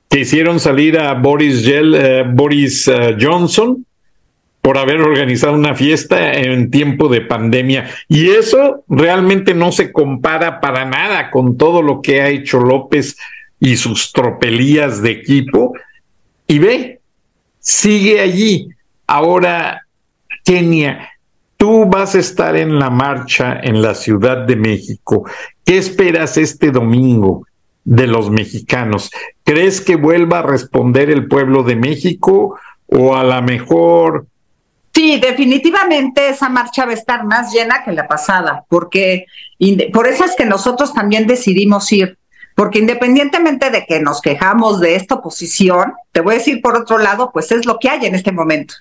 [0.10, 3.86] que hicieron salir a Boris, eh, Boris eh, Johnson
[4.64, 7.90] por haber organizado una fiesta en tiempo de pandemia.
[8.08, 13.18] Y eso realmente no se compara para nada con todo lo que ha hecho López
[13.60, 15.74] y sus tropelías de equipo.
[16.48, 17.02] Y ve,
[17.60, 18.70] sigue allí.
[19.08, 19.86] Ahora,
[20.44, 21.14] Kenia,
[21.64, 25.24] Tú vas a estar en la marcha en la Ciudad de México.
[25.64, 27.48] ¿Qué esperas este domingo
[27.86, 29.10] de los mexicanos?
[29.46, 34.28] ¿Crees que vuelva a responder el pueblo de México o a la mejor...
[34.94, 39.28] Sí, definitivamente esa marcha va a estar más llena que la pasada, porque
[39.94, 42.18] por eso es que nosotros también decidimos ir,
[42.56, 46.98] porque independientemente de que nos quejamos de esta oposición, te voy a decir por otro
[46.98, 48.76] lado, pues es lo que hay en este momento.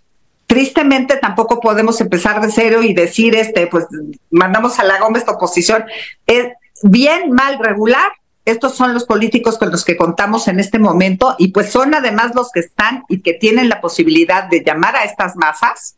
[0.46, 3.86] Tristemente tampoco podemos empezar de cero y decir, este, pues
[4.30, 5.84] mandamos a la goma esta oposición.
[6.26, 6.48] Es
[6.82, 8.12] bien, mal, regular.
[8.44, 12.32] Estos son los políticos con los que contamos en este momento y pues son además
[12.34, 15.96] los que están y que tienen la posibilidad de llamar a estas masas.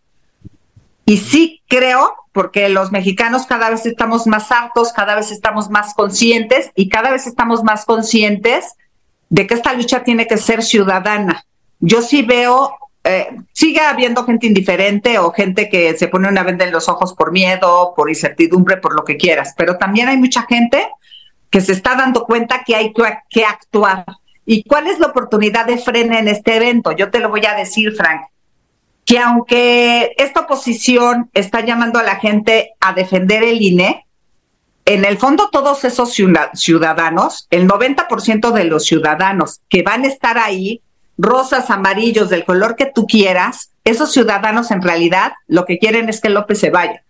[1.06, 5.94] Y sí creo, porque los mexicanos cada vez estamos más hartos, cada vez estamos más
[5.94, 8.74] conscientes y cada vez estamos más conscientes
[9.30, 11.46] de que esta lucha tiene que ser ciudadana.
[11.78, 16.64] Yo sí veo eh, sigue habiendo gente indiferente o gente que se pone una venda
[16.64, 20.42] en los ojos por miedo, por incertidumbre, por lo que quieras, pero también hay mucha
[20.42, 20.88] gente
[21.50, 22.92] que se está dando cuenta que hay
[23.30, 24.06] que actuar.
[24.44, 26.90] ¿Y cuál es la oportunidad de frena en este evento?
[26.90, 28.22] Yo te lo voy a decir, Frank,
[29.04, 34.06] que aunque esta oposición está llamando a la gente a defender el INE,
[34.86, 40.38] en el fondo todos esos ciudadanos, el 90% de los ciudadanos que van a estar
[40.38, 40.82] ahí
[41.16, 46.20] rosas, amarillos, del color que tú quieras, esos ciudadanos en realidad lo que quieren es
[46.20, 47.02] que López se vaya.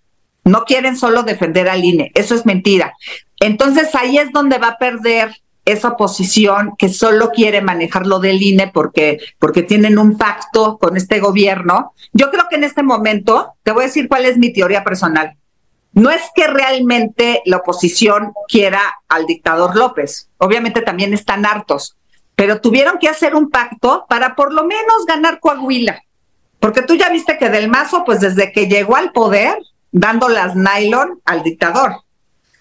[0.44, 2.94] No quieren solo defender al INE, eso es mentira.
[3.40, 8.42] Entonces ahí es donde va a perder esa posición que solo quiere manejar lo del
[8.42, 11.92] INE porque, porque tienen un pacto con este gobierno.
[12.12, 15.37] Yo creo que en este momento, te voy a decir cuál es mi teoría personal.
[15.92, 21.96] No es que realmente la oposición quiera al dictador López, obviamente también están hartos,
[22.35, 26.03] pero tuvieron que hacer un pacto para por lo menos ganar Coahuila.
[26.59, 29.57] Porque tú ya viste que Del Mazo, pues desde que llegó al poder,
[29.92, 32.04] dando las nylon al dictador.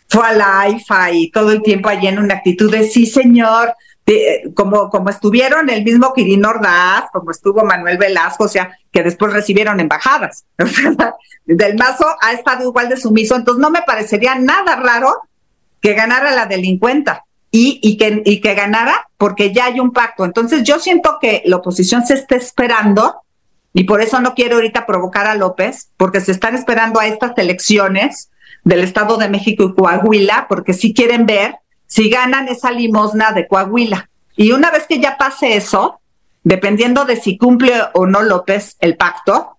[0.08, 3.74] Fue a la AIFA y todo el tiempo allí en una actitud de sí, señor,
[4.54, 9.32] como, como estuvieron el mismo Quirino Ordaz, como estuvo Manuel Velasco, o sea, que después
[9.32, 10.46] recibieron embajadas.
[11.46, 15.14] Del Mazo ha estado igual de sumiso, entonces no me parecería nada raro
[15.82, 20.26] que ganara la delincuenta y, y, que, y que ganara porque ya hay un pacto.
[20.26, 23.22] Entonces yo siento que la oposición se está esperando
[23.74, 27.38] y por eso no quiero ahorita provocar a López, porque se están esperando a estas
[27.38, 28.30] elecciones
[28.64, 33.48] del Estado de México y Coahuila, porque si quieren ver si ganan esa limosna de
[33.48, 34.10] Coahuila.
[34.36, 36.00] Y una vez que ya pase eso,
[36.44, 39.58] dependiendo de si cumple o no López el pacto,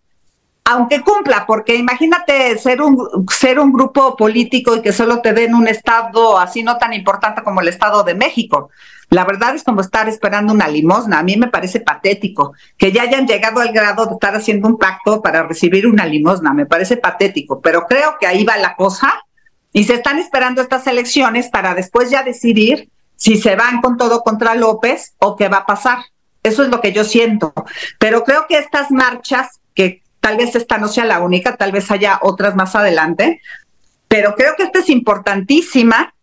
[0.67, 5.55] aunque cumpla, porque imagínate ser un, ser un grupo político y que solo te den
[5.55, 8.71] un estado así no tan importante como el Estado de México.
[9.11, 11.19] La verdad es como estar esperando una limosna.
[11.19, 14.79] A mí me parece patético que ya hayan llegado al grado de estar haciendo un
[14.79, 16.55] pacto para recibir una limosna.
[16.55, 19.23] Me parece patético, pero creo que ahí va la cosa
[19.71, 24.23] y se están esperando estas elecciones para después ya decidir si se van con todo
[24.23, 25.99] contra López o qué va a pasar.
[26.43, 27.53] Eso es lo que yo siento.
[27.99, 31.91] Pero creo que estas marchas que Tal vez esta no sea la única, tal vez
[31.91, 33.43] haya otras más adelante,
[34.09, 36.15] pero creo que esta es importantísima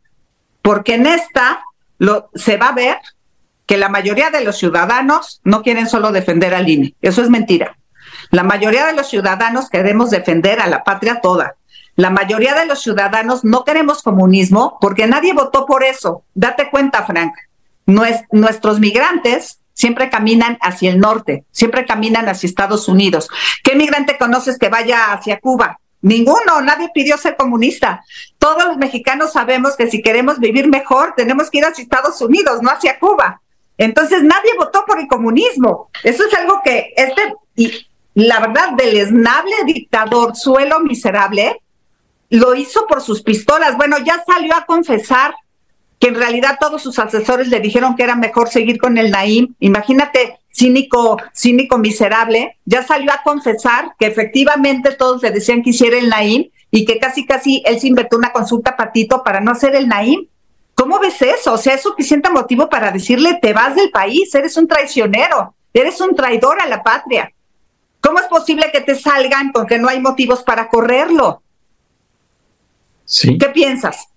[0.64, 1.62] porque en esta
[2.34, 2.98] se va a ver
[3.68, 6.96] que la mayoría de los ciudadanos no quieren solo defender al INE.
[7.04, 7.78] Eso es mentira.
[8.32, 11.58] La mayoría de los ciudadanos queremos defender a la patria toda.
[11.96, 16.24] La mayoría de los ciudadanos no queremos comunismo porque nadie votó por eso.
[16.34, 17.36] Date cuenta, Frank.
[17.86, 23.30] Nuestros migrantes siempre caminan hacia el norte, siempre caminan hacia Estados Unidos.
[23.64, 25.80] ¿Qué migrante conoces que vaya hacia Cuba?
[26.04, 28.04] Ninguno, nadie pidió ser comunista.
[28.38, 32.62] Todos los mexicanos sabemos que si queremos vivir mejor, tenemos que ir hacia Estados Unidos,
[32.62, 33.42] no hacia Cuba.
[33.80, 35.90] Entonces nadie votó por el comunismo.
[36.04, 37.72] Eso es algo que este, y
[38.14, 41.60] la verdad, del esnable dictador, suelo miserable,
[42.30, 43.78] lo hizo por sus pistolas.
[43.78, 45.34] Bueno, ya salió a confesar
[46.02, 49.54] que en realidad todos sus asesores le dijeron que era mejor seguir con el Naim.
[49.60, 56.00] Imagínate, cínico, cínico miserable, ya salió a confesar que efectivamente todos le decían que hiciera
[56.00, 59.76] el Naim y que casi casi él se inventó una consulta patito para no hacer
[59.76, 60.26] el Naim.
[60.74, 61.54] ¿Cómo ves eso?
[61.54, 66.02] O sea, es suficiente motivo para decirle te vas del país, eres un traicionero, eres
[66.02, 67.32] un traidor a la patria.
[68.00, 71.44] ¿Cómo es posible que te salgan porque no hay motivos para correrlo?
[73.06, 73.38] Sí.
[73.38, 74.08] ¿Qué piensas?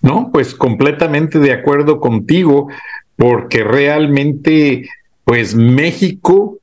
[0.00, 2.68] No, pues completamente de acuerdo contigo,
[3.16, 4.88] porque realmente,
[5.24, 6.58] pues México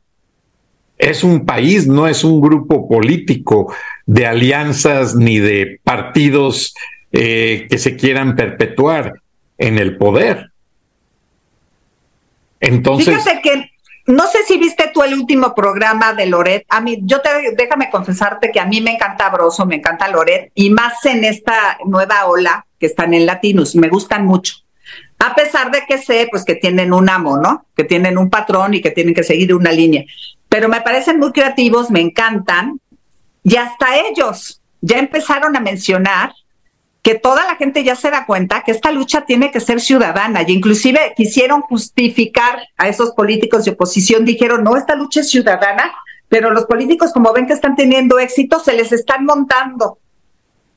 [0.97, 3.74] es un país, no es un grupo político
[4.05, 6.74] de alianzas ni de partidos
[7.11, 9.22] eh, que se quieran perpetuar
[9.57, 10.51] en el poder.
[12.59, 13.24] Entonces.
[13.24, 13.72] Fíjate que
[14.07, 16.65] no sé si viste tú el último programa de Loret.
[16.70, 20.51] A mí, yo te déjame confesarte que a mí me encanta Broso, me encanta Loret,
[20.55, 24.55] y más en esta nueva ola que están en Latinos, me gustan mucho.
[25.19, 27.65] A pesar de que sé, pues que tienen un amo, ¿no?
[27.75, 30.05] Que tienen un patrón y que tienen que seguir una línea.
[30.47, 32.80] Pero me parecen muy creativos, me encantan.
[33.43, 36.34] Y hasta ellos ya empezaron a mencionar
[37.01, 40.43] que toda la gente ya se da cuenta que esta lucha tiene que ser ciudadana
[40.45, 45.91] y inclusive quisieron justificar a esos políticos de oposición, dijeron, no, esta lucha es ciudadana,
[46.27, 49.99] pero los políticos como ven que están teniendo éxito, se les están montando.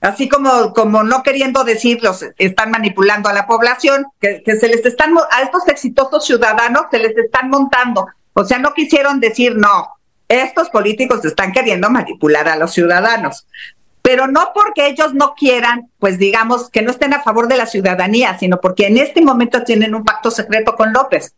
[0.03, 5.15] Así como, como no queriendo decirlos, están manipulando a la población, que, se les están,
[5.31, 8.07] a estos exitosos ciudadanos se les están montando.
[8.35, 9.95] O sea, no quisieron decir, no,
[10.29, 13.47] estos políticos están queriendo manipular a los ciudadanos
[14.03, 17.67] pero no porque ellos no quieran, pues digamos, que no estén a favor de la
[17.67, 21.35] ciudadanía, sino porque en este momento tienen un pacto secreto con López.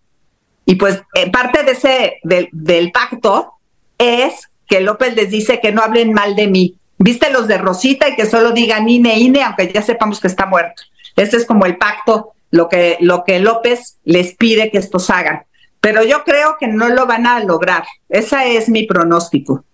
[0.64, 3.52] Y pues eh, parte de ese, del pacto
[3.98, 6.78] es que López les dice que no hablen mal de mí.
[6.98, 10.46] Viste los de Rosita y que solo digan INE, INE, aunque ya sepamos que está
[10.46, 10.82] muerto.
[11.16, 15.44] Ese es como el pacto, lo que, lo que López les pide que estos hagan.
[15.80, 17.84] Pero yo creo que no lo van a lograr.
[18.08, 19.64] Ese es mi pronóstico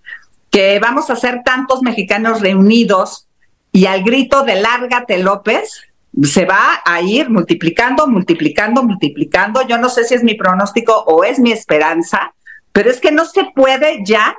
[0.50, 3.28] que vamos a ser tantos mexicanos reunidos
[3.72, 5.84] y al grito de lárgate López,
[6.24, 9.62] se va a ir multiplicando, multiplicando, multiplicando.
[9.68, 12.34] Yo no sé si es mi pronóstico o es mi esperanza,
[12.72, 14.36] pero es que no se puede ya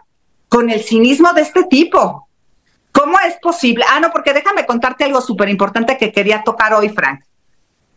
[0.50, 2.28] con el cinismo de este tipo.
[2.92, 3.86] ¿Cómo es posible?
[3.90, 7.22] Ah, no, porque déjame contarte algo súper importante que quería tocar hoy, Frank.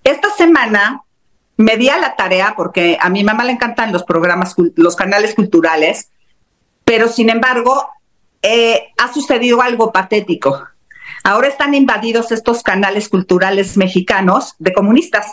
[0.03, 1.03] Esta semana
[1.57, 5.35] me di a la tarea, porque a mi mamá le encantan los programas, los canales
[5.35, 6.11] culturales,
[6.85, 7.89] pero sin embargo
[8.43, 10.63] eh, ha sucedido algo patético.
[11.23, 15.27] Ahora están invadidos estos canales culturales mexicanos de comunistas.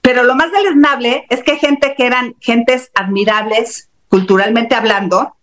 [0.00, 5.34] Pero lo más deleznable es que gente que eran gentes admirables, culturalmente hablando,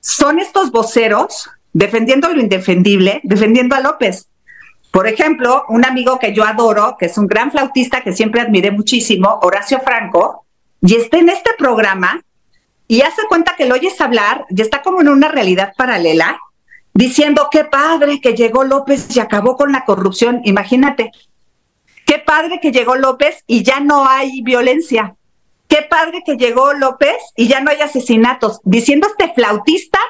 [0.00, 1.48] son estos voceros
[1.78, 4.28] defendiendo lo indefendible, defendiendo a López.
[4.90, 8.72] Por ejemplo, un amigo que yo adoro, que es un gran flautista que siempre admiré
[8.72, 10.44] muchísimo, Horacio Franco,
[10.80, 12.20] y está en este programa
[12.88, 16.40] y hace cuenta que lo oyes hablar y está como en una realidad paralela
[16.94, 20.40] diciendo qué padre que llegó López y acabó con la corrupción.
[20.44, 21.12] Imagínate,
[22.06, 25.14] qué padre que llegó López y ya no hay violencia.
[25.68, 28.60] Qué padre que llegó López y ya no hay asesinatos.
[28.64, 30.00] Diciendo este flautista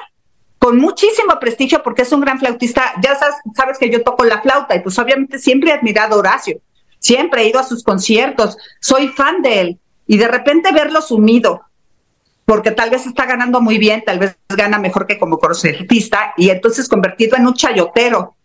[0.59, 2.93] con muchísimo prestigio porque es un gran flautista.
[3.01, 6.19] Ya sabes, sabes que yo toco la flauta y pues obviamente siempre he admirado a
[6.19, 6.61] Horacio.
[6.99, 8.57] Siempre he ido a sus conciertos.
[8.81, 9.79] Soy fan de él.
[10.05, 11.61] Y de repente verlo sumido,
[12.43, 16.49] porque tal vez está ganando muy bien, tal vez gana mejor que como concertista, y
[16.49, 18.35] entonces convertido en un chayotero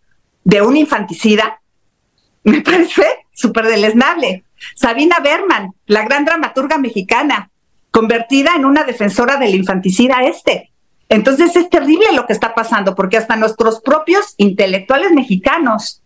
[0.43, 1.59] de un infanticida,
[2.43, 4.43] me parece súper deleznable.
[4.75, 7.49] Sabina Berman, la gran dramaturga mexicana,
[7.89, 10.71] convertida en una defensora del infanticida este.
[11.09, 16.01] Entonces es terrible lo que está pasando, porque hasta nuestros propios intelectuales mexicanos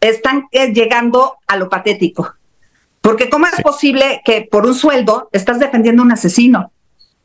[0.00, 2.34] están eh, llegando a lo patético.
[3.00, 6.72] Porque ¿cómo es posible que por un sueldo estás defendiendo a un asesino?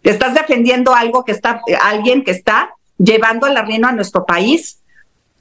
[0.03, 4.79] Estás defendiendo algo que está, alguien que está llevando el arrieno a nuestro país.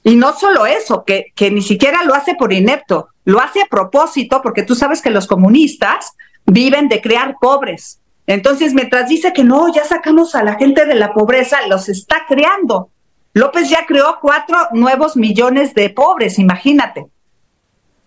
[0.03, 3.67] Y no solo eso, que, que ni siquiera lo hace por inepto, lo hace a
[3.67, 6.13] propósito, porque tú sabes que los comunistas
[6.45, 7.98] viven de crear pobres.
[8.29, 12.27] Entonces, mientras dice que no, ya sacamos a la gente de la pobreza, los está
[12.27, 12.91] creando.
[13.33, 17.07] López ya creó cuatro nuevos millones de pobres, imagínate.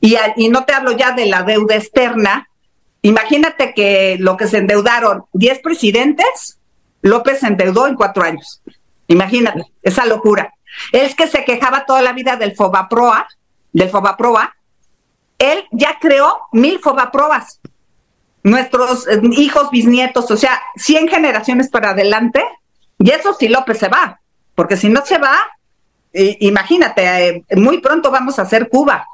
[0.01, 0.15] Y,
[0.49, 2.49] no te hablo ya de la deuda externa.
[3.03, 6.61] Imagínate que lo que se endeudaron 10 presidentes,
[7.01, 8.63] López se endeudó en cuatro años.
[9.09, 10.55] Imagínate, esa locura.
[10.93, 13.27] Es que se quejaba toda la vida del Fobaproa,
[13.73, 14.55] del Fobaproa.
[15.41, 17.59] Él ya creó mil Fobaproas
[18.43, 22.43] nuestros eh, hijos, bisnietos, o sea, 100 generaciones para adelante,
[22.99, 24.21] y eso si López se va,
[24.55, 25.37] porque si no se va,
[26.13, 29.07] imagínate, eh, muy pronto vamos a hacer Cuba.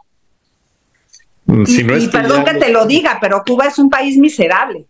[1.47, 4.85] Mm, y, perdón que te lo diga, pero Cuba es un país miserable.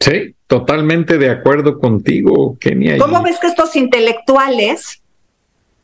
[0.00, 2.98] Sí, totalmente de acuerdo contigo, Kenia.
[2.98, 5.02] ¿Cómo ves que estos intelectuales,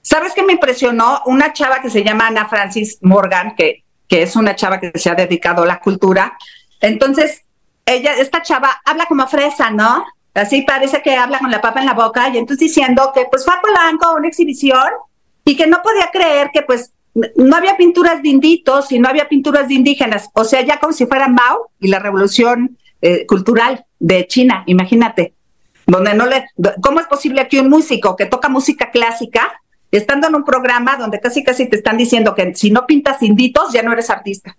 [0.00, 1.20] sabes qué me impresionó?
[1.26, 5.10] Una chava que se llama Ana Francis Morgan, que, que es una chava que se
[5.10, 6.36] ha dedicado a la cultura,
[6.80, 7.42] entonces,
[7.84, 10.04] ella, esta chava habla como fresa, ¿no?
[10.34, 13.44] Así parece que habla con la papa en la boca y entonces diciendo que pues
[13.44, 14.88] fue a Polanco a una exhibición
[15.44, 16.92] y que no podía creer que pues
[17.36, 20.92] no había pinturas de inditos y no había pinturas de indígenas, o sea, ya como
[20.92, 25.32] si fuera Mao y la revolución eh, cultural de China, imagínate,
[25.86, 26.44] donde no le,
[26.82, 31.20] ¿cómo es posible que un músico que toca música clásica, estando en un programa donde
[31.20, 34.56] casi casi te están diciendo que si no pintas inditos ya no eres artista?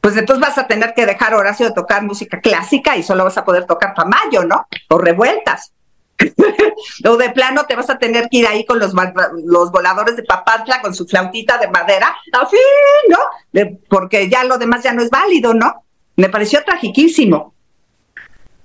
[0.00, 3.36] Pues entonces vas a tener que dejar Horacio de tocar música clásica y solo vas
[3.36, 4.66] a poder tocar Tamayo, ¿no?
[4.88, 5.72] O revueltas.
[7.06, 8.92] o de plano te vas a tener que ir ahí con los,
[9.44, 12.14] los voladores de Papantla con su flautita de madera,
[12.50, 12.60] fin,
[13.08, 13.70] ¿no?
[13.88, 15.84] porque ya lo demás ya no es válido, ¿no?
[16.16, 17.54] Me pareció tragiquísimo.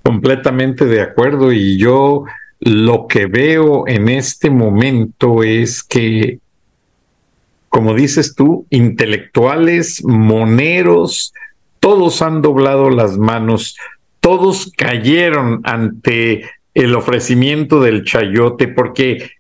[0.04, 2.26] Completamente de acuerdo y yo
[2.60, 6.40] lo que veo en este momento es que
[7.76, 11.34] como dices tú, intelectuales, moneros,
[11.82, 13.76] todos han doblado las manos,
[14.22, 19.32] todos cayeron ante el ofrecimiento del chayote, porque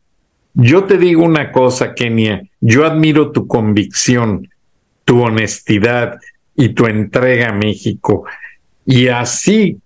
[0.53, 4.49] yo te digo una cosa, Kenia, yo admiro tu convicción,
[5.05, 6.19] tu honestidad
[6.57, 8.25] y tu entrega a México.
[8.85, 9.79] Y así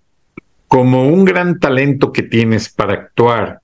[0.66, 3.60] como un gran talento que tienes para actuar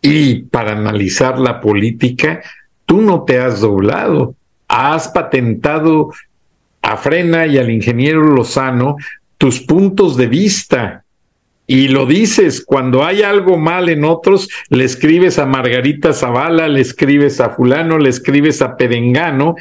[0.00, 2.42] y para analizar la política,
[2.92, 4.34] tú no te has doblado,
[4.68, 6.12] has patentado
[6.82, 8.96] a Frena y al ingeniero Lozano
[9.38, 11.02] tus puntos de vista.
[11.66, 16.82] Y lo dices, cuando hay algo mal en otros, le escribes a Margarita Zavala, le
[16.82, 19.54] escribes a fulano, le escribes a Perengano.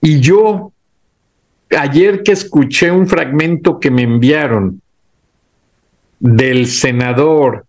[0.00, 0.72] Y yo,
[1.68, 4.80] ayer que escuché un fragmento que me enviaron
[6.18, 7.66] del senador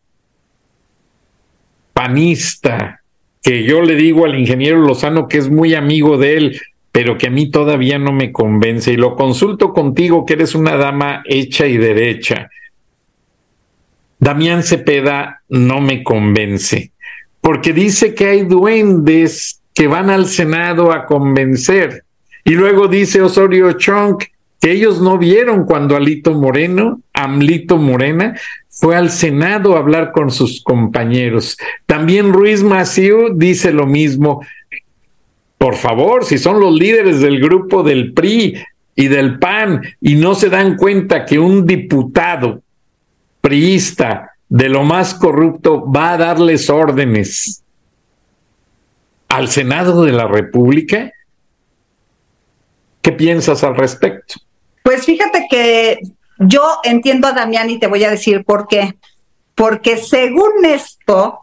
[1.91, 3.01] panista
[3.45, 7.27] que yo le digo al ingeniero Lozano que es muy amigo de él, pero que
[7.27, 11.67] a mí todavía no me convence y lo consulto contigo que eres una dama hecha
[11.67, 12.49] y derecha.
[14.17, 16.91] Damián Cepeda no me convence,
[17.39, 22.03] porque dice que hay duendes que van al Senado a convencer.
[22.43, 24.23] Y luego dice Osorio Chong
[24.71, 28.35] ellos no vieron cuando Alito Moreno, Amlito Morena,
[28.69, 31.57] fue al Senado a hablar con sus compañeros.
[31.85, 34.45] También Ruiz Maciú dice lo mismo.
[35.57, 38.57] Por favor, si son los líderes del grupo del PRI
[38.95, 42.61] y del PAN y no se dan cuenta que un diputado
[43.41, 47.63] priista de lo más corrupto va a darles órdenes
[49.27, 51.11] al Senado de la República,
[53.01, 54.35] ¿qué piensas al respecto?
[54.85, 55.97] Pues fíjate que
[56.37, 58.93] yo entiendo a Damián y te voy a decir por qué.
[59.55, 61.39] Porque según esto,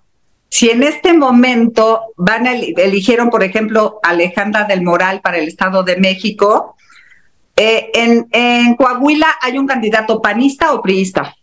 [0.48, 5.82] si en este momento van a, eligieron, por ejemplo, Alejandra del Moral para el Estado
[5.82, 6.76] de México,
[7.56, 11.34] eh, en, en Coahuila hay un candidato panista o priista.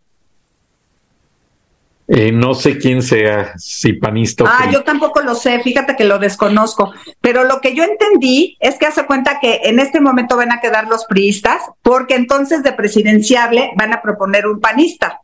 [2.12, 4.44] Eh, no sé quién sea, si panista.
[4.48, 6.92] Ah, yo tampoco lo sé, fíjate que lo desconozco.
[7.22, 10.60] Pero lo que yo entendí es que hace cuenta que en este momento van a
[10.60, 15.22] quedar los priistas, porque entonces de presidenciable van a proponer un panista.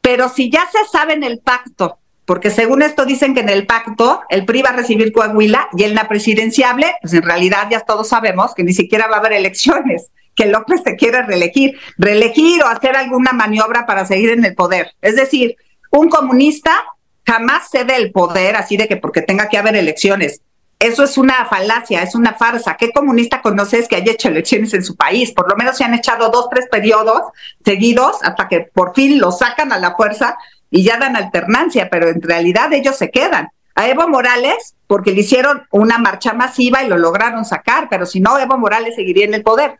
[0.00, 3.66] Pero si ya se sabe en el pacto, porque según esto dicen que en el
[3.66, 7.80] pacto el PRI va a recibir Coahuila y en la presidenciable, pues en realidad ya
[7.80, 12.62] todos sabemos que ni siquiera va a haber elecciones que López se quiere reelegir, reelegir
[12.62, 14.92] o hacer alguna maniobra para seguir en el poder.
[15.00, 15.56] Es decir,
[15.96, 16.84] un comunista
[17.26, 20.40] jamás cede el poder así de que porque tenga que haber elecciones.
[20.78, 22.76] Eso es una falacia, es una farsa.
[22.76, 25.32] ¿Qué comunista conoces que haya hecho elecciones en su país?
[25.32, 27.22] Por lo menos se han echado dos, tres periodos
[27.64, 30.36] seguidos hasta que por fin lo sacan a la fuerza
[30.70, 33.48] y ya dan alternancia, pero en realidad ellos se quedan.
[33.74, 38.20] A Evo Morales, porque le hicieron una marcha masiva y lo lograron sacar, pero si
[38.20, 39.78] no, Evo Morales seguiría en el poder.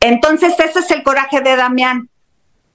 [0.00, 2.08] Entonces, ese es el coraje de Damián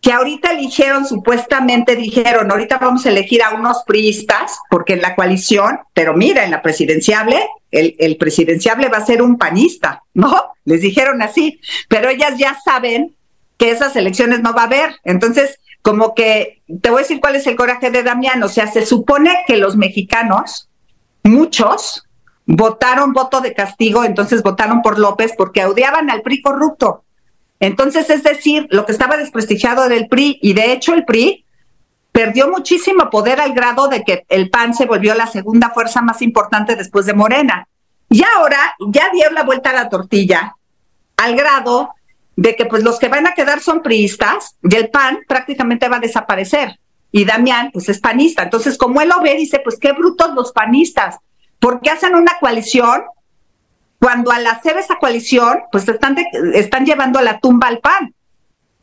[0.03, 5.15] que ahorita eligieron, supuestamente dijeron, ahorita vamos a elegir a unos priistas, porque en la
[5.15, 10.51] coalición, pero mira, en la presidenciable, el, el presidenciable va a ser un panista, ¿no?
[10.65, 13.15] Les dijeron así, pero ellas ya saben
[13.57, 14.93] que esas elecciones no va a haber.
[15.05, 18.67] Entonces, como que te voy a decir cuál es el coraje de Damián, o sea,
[18.67, 20.67] se supone que los mexicanos,
[21.23, 22.03] muchos,
[22.45, 27.02] votaron voto de castigo, entonces votaron por López porque odiaban al PRI corrupto.
[27.63, 31.45] Entonces, es decir, lo que estaba desprestigiado del PRI, y de hecho el PRI
[32.11, 36.21] perdió muchísimo poder al grado de que el PAN se volvió la segunda fuerza más
[36.21, 37.69] importante después de Morena.
[38.09, 40.57] Y ahora ya dio la vuelta a la tortilla,
[41.15, 41.91] al grado
[42.35, 45.97] de que pues los que van a quedar son priistas y el PAN prácticamente va
[45.97, 46.77] a desaparecer.
[47.13, 48.43] Y Damián, pues es panista.
[48.43, 51.15] Entonces, como él lo ve, dice, pues qué brutos los panistas,
[51.59, 53.03] porque hacen una coalición
[54.03, 56.17] cuando al hacer esa coalición, pues están,
[56.55, 58.13] están llevando a la tumba al PAN,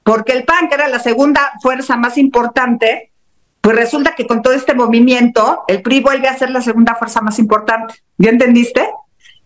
[0.02, 3.12] porque el PAN, que era la segunda fuerza más importante,
[3.60, 7.20] pues resulta que con todo este movimiento, el PRI vuelve a ser la segunda fuerza
[7.20, 7.96] más importante.
[8.16, 8.88] ¿Ya entendiste?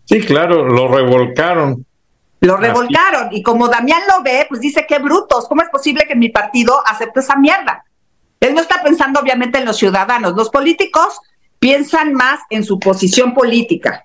[0.05, 1.85] Sí, claro, lo revolcaron.
[2.39, 6.15] Lo revolcaron y como Damián lo ve, pues dice, qué brutos, ¿cómo es posible que
[6.15, 7.83] mi partido acepte esa mierda?
[8.39, 11.19] Él no está pensando obviamente en los ciudadanos, los políticos
[11.59, 14.04] piensan más en su posición política.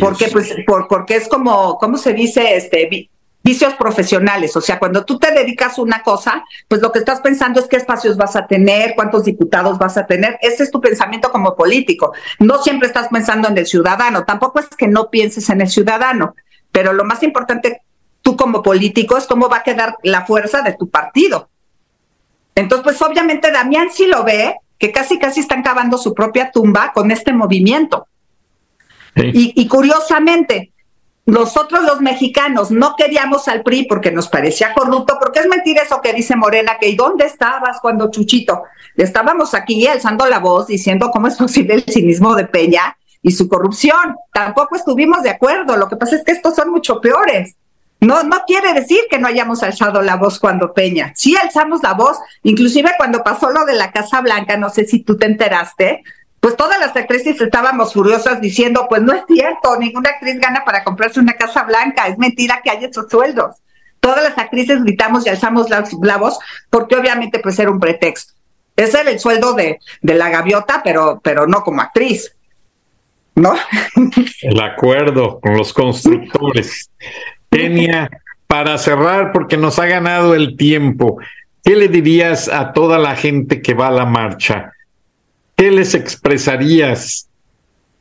[0.00, 2.56] Porque, pues, por, porque es como, ¿cómo se dice?
[2.56, 3.08] Este,
[3.42, 4.56] vicios profesionales.
[4.56, 7.66] O sea, cuando tú te dedicas a una cosa, pues lo que estás pensando es
[7.66, 10.38] qué espacios vas a tener, cuántos diputados vas a tener.
[10.40, 12.12] Ese es tu pensamiento como político.
[12.40, 14.24] No siempre estás pensando en el ciudadano.
[14.24, 16.34] Tampoco es que no pienses en el ciudadano.
[16.72, 17.82] Pero lo más importante,
[18.22, 21.48] tú como político, es cómo va a quedar la fuerza de tu partido.
[22.54, 26.92] Entonces, pues obviamente Damián sí lo ve, que casi casi están cavando su propia tumba
[26.94, 28.08] con este movimiento.
[29.16, 30.72] Y, curiosamente,
[31.26, 36.00] nosotros los mexicanos no queríamos al PRI porque nos parecía corrupto, porque es mentira eso
[36.02, 38.64] que dice Morena, que ¿y dónde estabas cuando Chuchito?
[38.96, 43.48] Estábamos aquí alzando la voz diciendo cómo es posible el cinismo de Peña y su
[43.48, 44.16] corrupción.
[44.32, 47.56] Tampoco estuvimos de acuerdo, lo que pasa es que estos son mucho peores.
[48.00, 51.12] No, no quiere decir que no hayamos alzado la voz cuando Peña.
[51.16, 55.00] Sí alzamos la voz, inclusive cuando pasó lo de la Casa Blanca, no sé si
[55.00, 56.02] tú te enteraste,
[56.44, 60.84] pues todas las actrices estábamos furiosas diciendo, pues no es cierto, ninguna actriz gana para
[60.84, 63.56] comprarse una casa blanca, es mentira que haya esos sueldos.
[63.98, 66.38] Todas las actrices gritamos y alzamos la, voz
[66.68, 68.34] porque obviamente pues era un pretexto.
[68.76, 72.36] Ese era el sueldo de, de la gaviota, pero, pero no como actriz.
[73.34, 73.54] ¿No?
[74.42, 76.90] El acuerdo con los constructores.
[77.50, 78.10] Kenia,
[78.46, 81.16] para cerrar, porque nos ha ganado el tiempo,
[81.64, 84.73] ¿qué le dirías a toda la gente que va a la marcha?
[85.56, 87.28] ¿Qué les expresarías?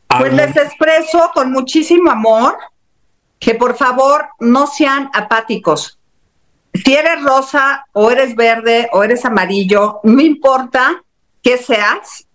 [0.08, 2.58] Pues les expreso con muchísimo amor
[3.40, 6.00] que por favor no sean apáticos.
[6.74, 11.04] Si eres rosa o eres verde o eres amarillo, no importa
[11.42, 12.28] qué seas,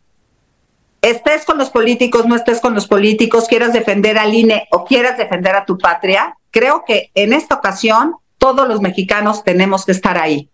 [1.03, 5.17] estés con los políticos, no estés con los políticos, quieras defender al INE o quieras
[5.17, 10.19] defender a tu patria, creo que en esta ocasión todos los mexicanos tenemos que estar
[10.19, 10.49] ahí.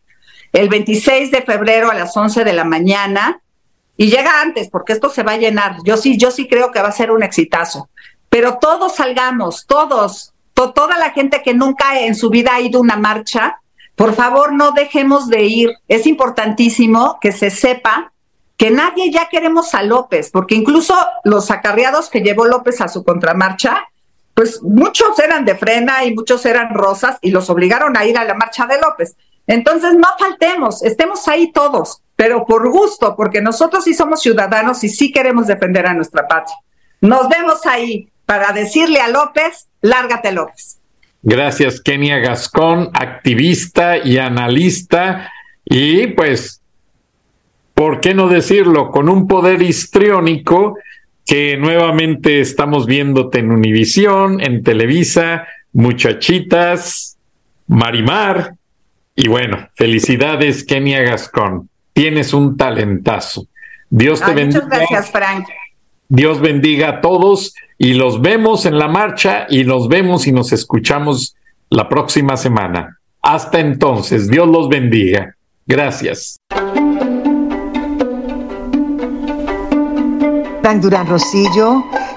[0.52, 3.40] El 26 de febrero a las 11 de la mañana
[3.96, 5.76] y llega antes, porque esto se va a llenar.
[5.84, 7.88] Yo sí, yo sí creo que va a ser un exitazo.
[8.28, 12.82] Pero todos salgamos, todos, toda la gente que nunca en su vida ha ido a
[12.82, 13.60] una marcha,
[13.94, 15.70] por favor no dejemos de ir.
[15.86, 18.12] Es importantísimo que se sepa
[18.56, 23.04] que nadie ya queremos a López, porque incluso los acarreados que llevó López a su
[23.04, 23.84] contramarcha,
[24.34, 28.24] pues muchos eran de frena y muchos eran rosas y los obligaron a ir a
[28.24, 29.16] la marcha de López.
[29.46, 34.88] Entonces no faltemos, estemos ahí todos pero por gusto, porque nosotros sí somos ciudadanos y
[34.88, 36.56] sí queremos defender a nuestra patria.
[37.00, 40.78] Nos vemos ahí para decirle a López, lárgate López.
[41.22, 45.30] Gracias, Kenia Gascón, activista y analista,
[45.64, 46.60] y pues,
[47.74, 48.90] ¿por qué no decirlo?
[48.90, 50.76] Con un poder histriónico
[51.26, 57.16] que nuevamente estamos viéndote en Univisión, en Televisa, muchachitas,
[57.66, 58.56] Marimar,
[59.16, 61.68] y bueno, felicidades, Kenia Gascón.
[61.92, 63.46] Tienes un talentazo.
[63.88, 64.64] Dios te bendiga.
[64.64, 65.46] Muchas gracias, Frank.
[66.08, 70.52] Dios bendiga a todos y los vemos en la marcha y nos vemos y nos
[70.52, 71.36] escuchamos
[71.70, 72.98] la próxima semana.
[73.22, 75.36] Hasta entonces, Dios los bendiga.
[75.66, 76.36] Gracias.
[80.62, 81.84] Frank Durán Rosillo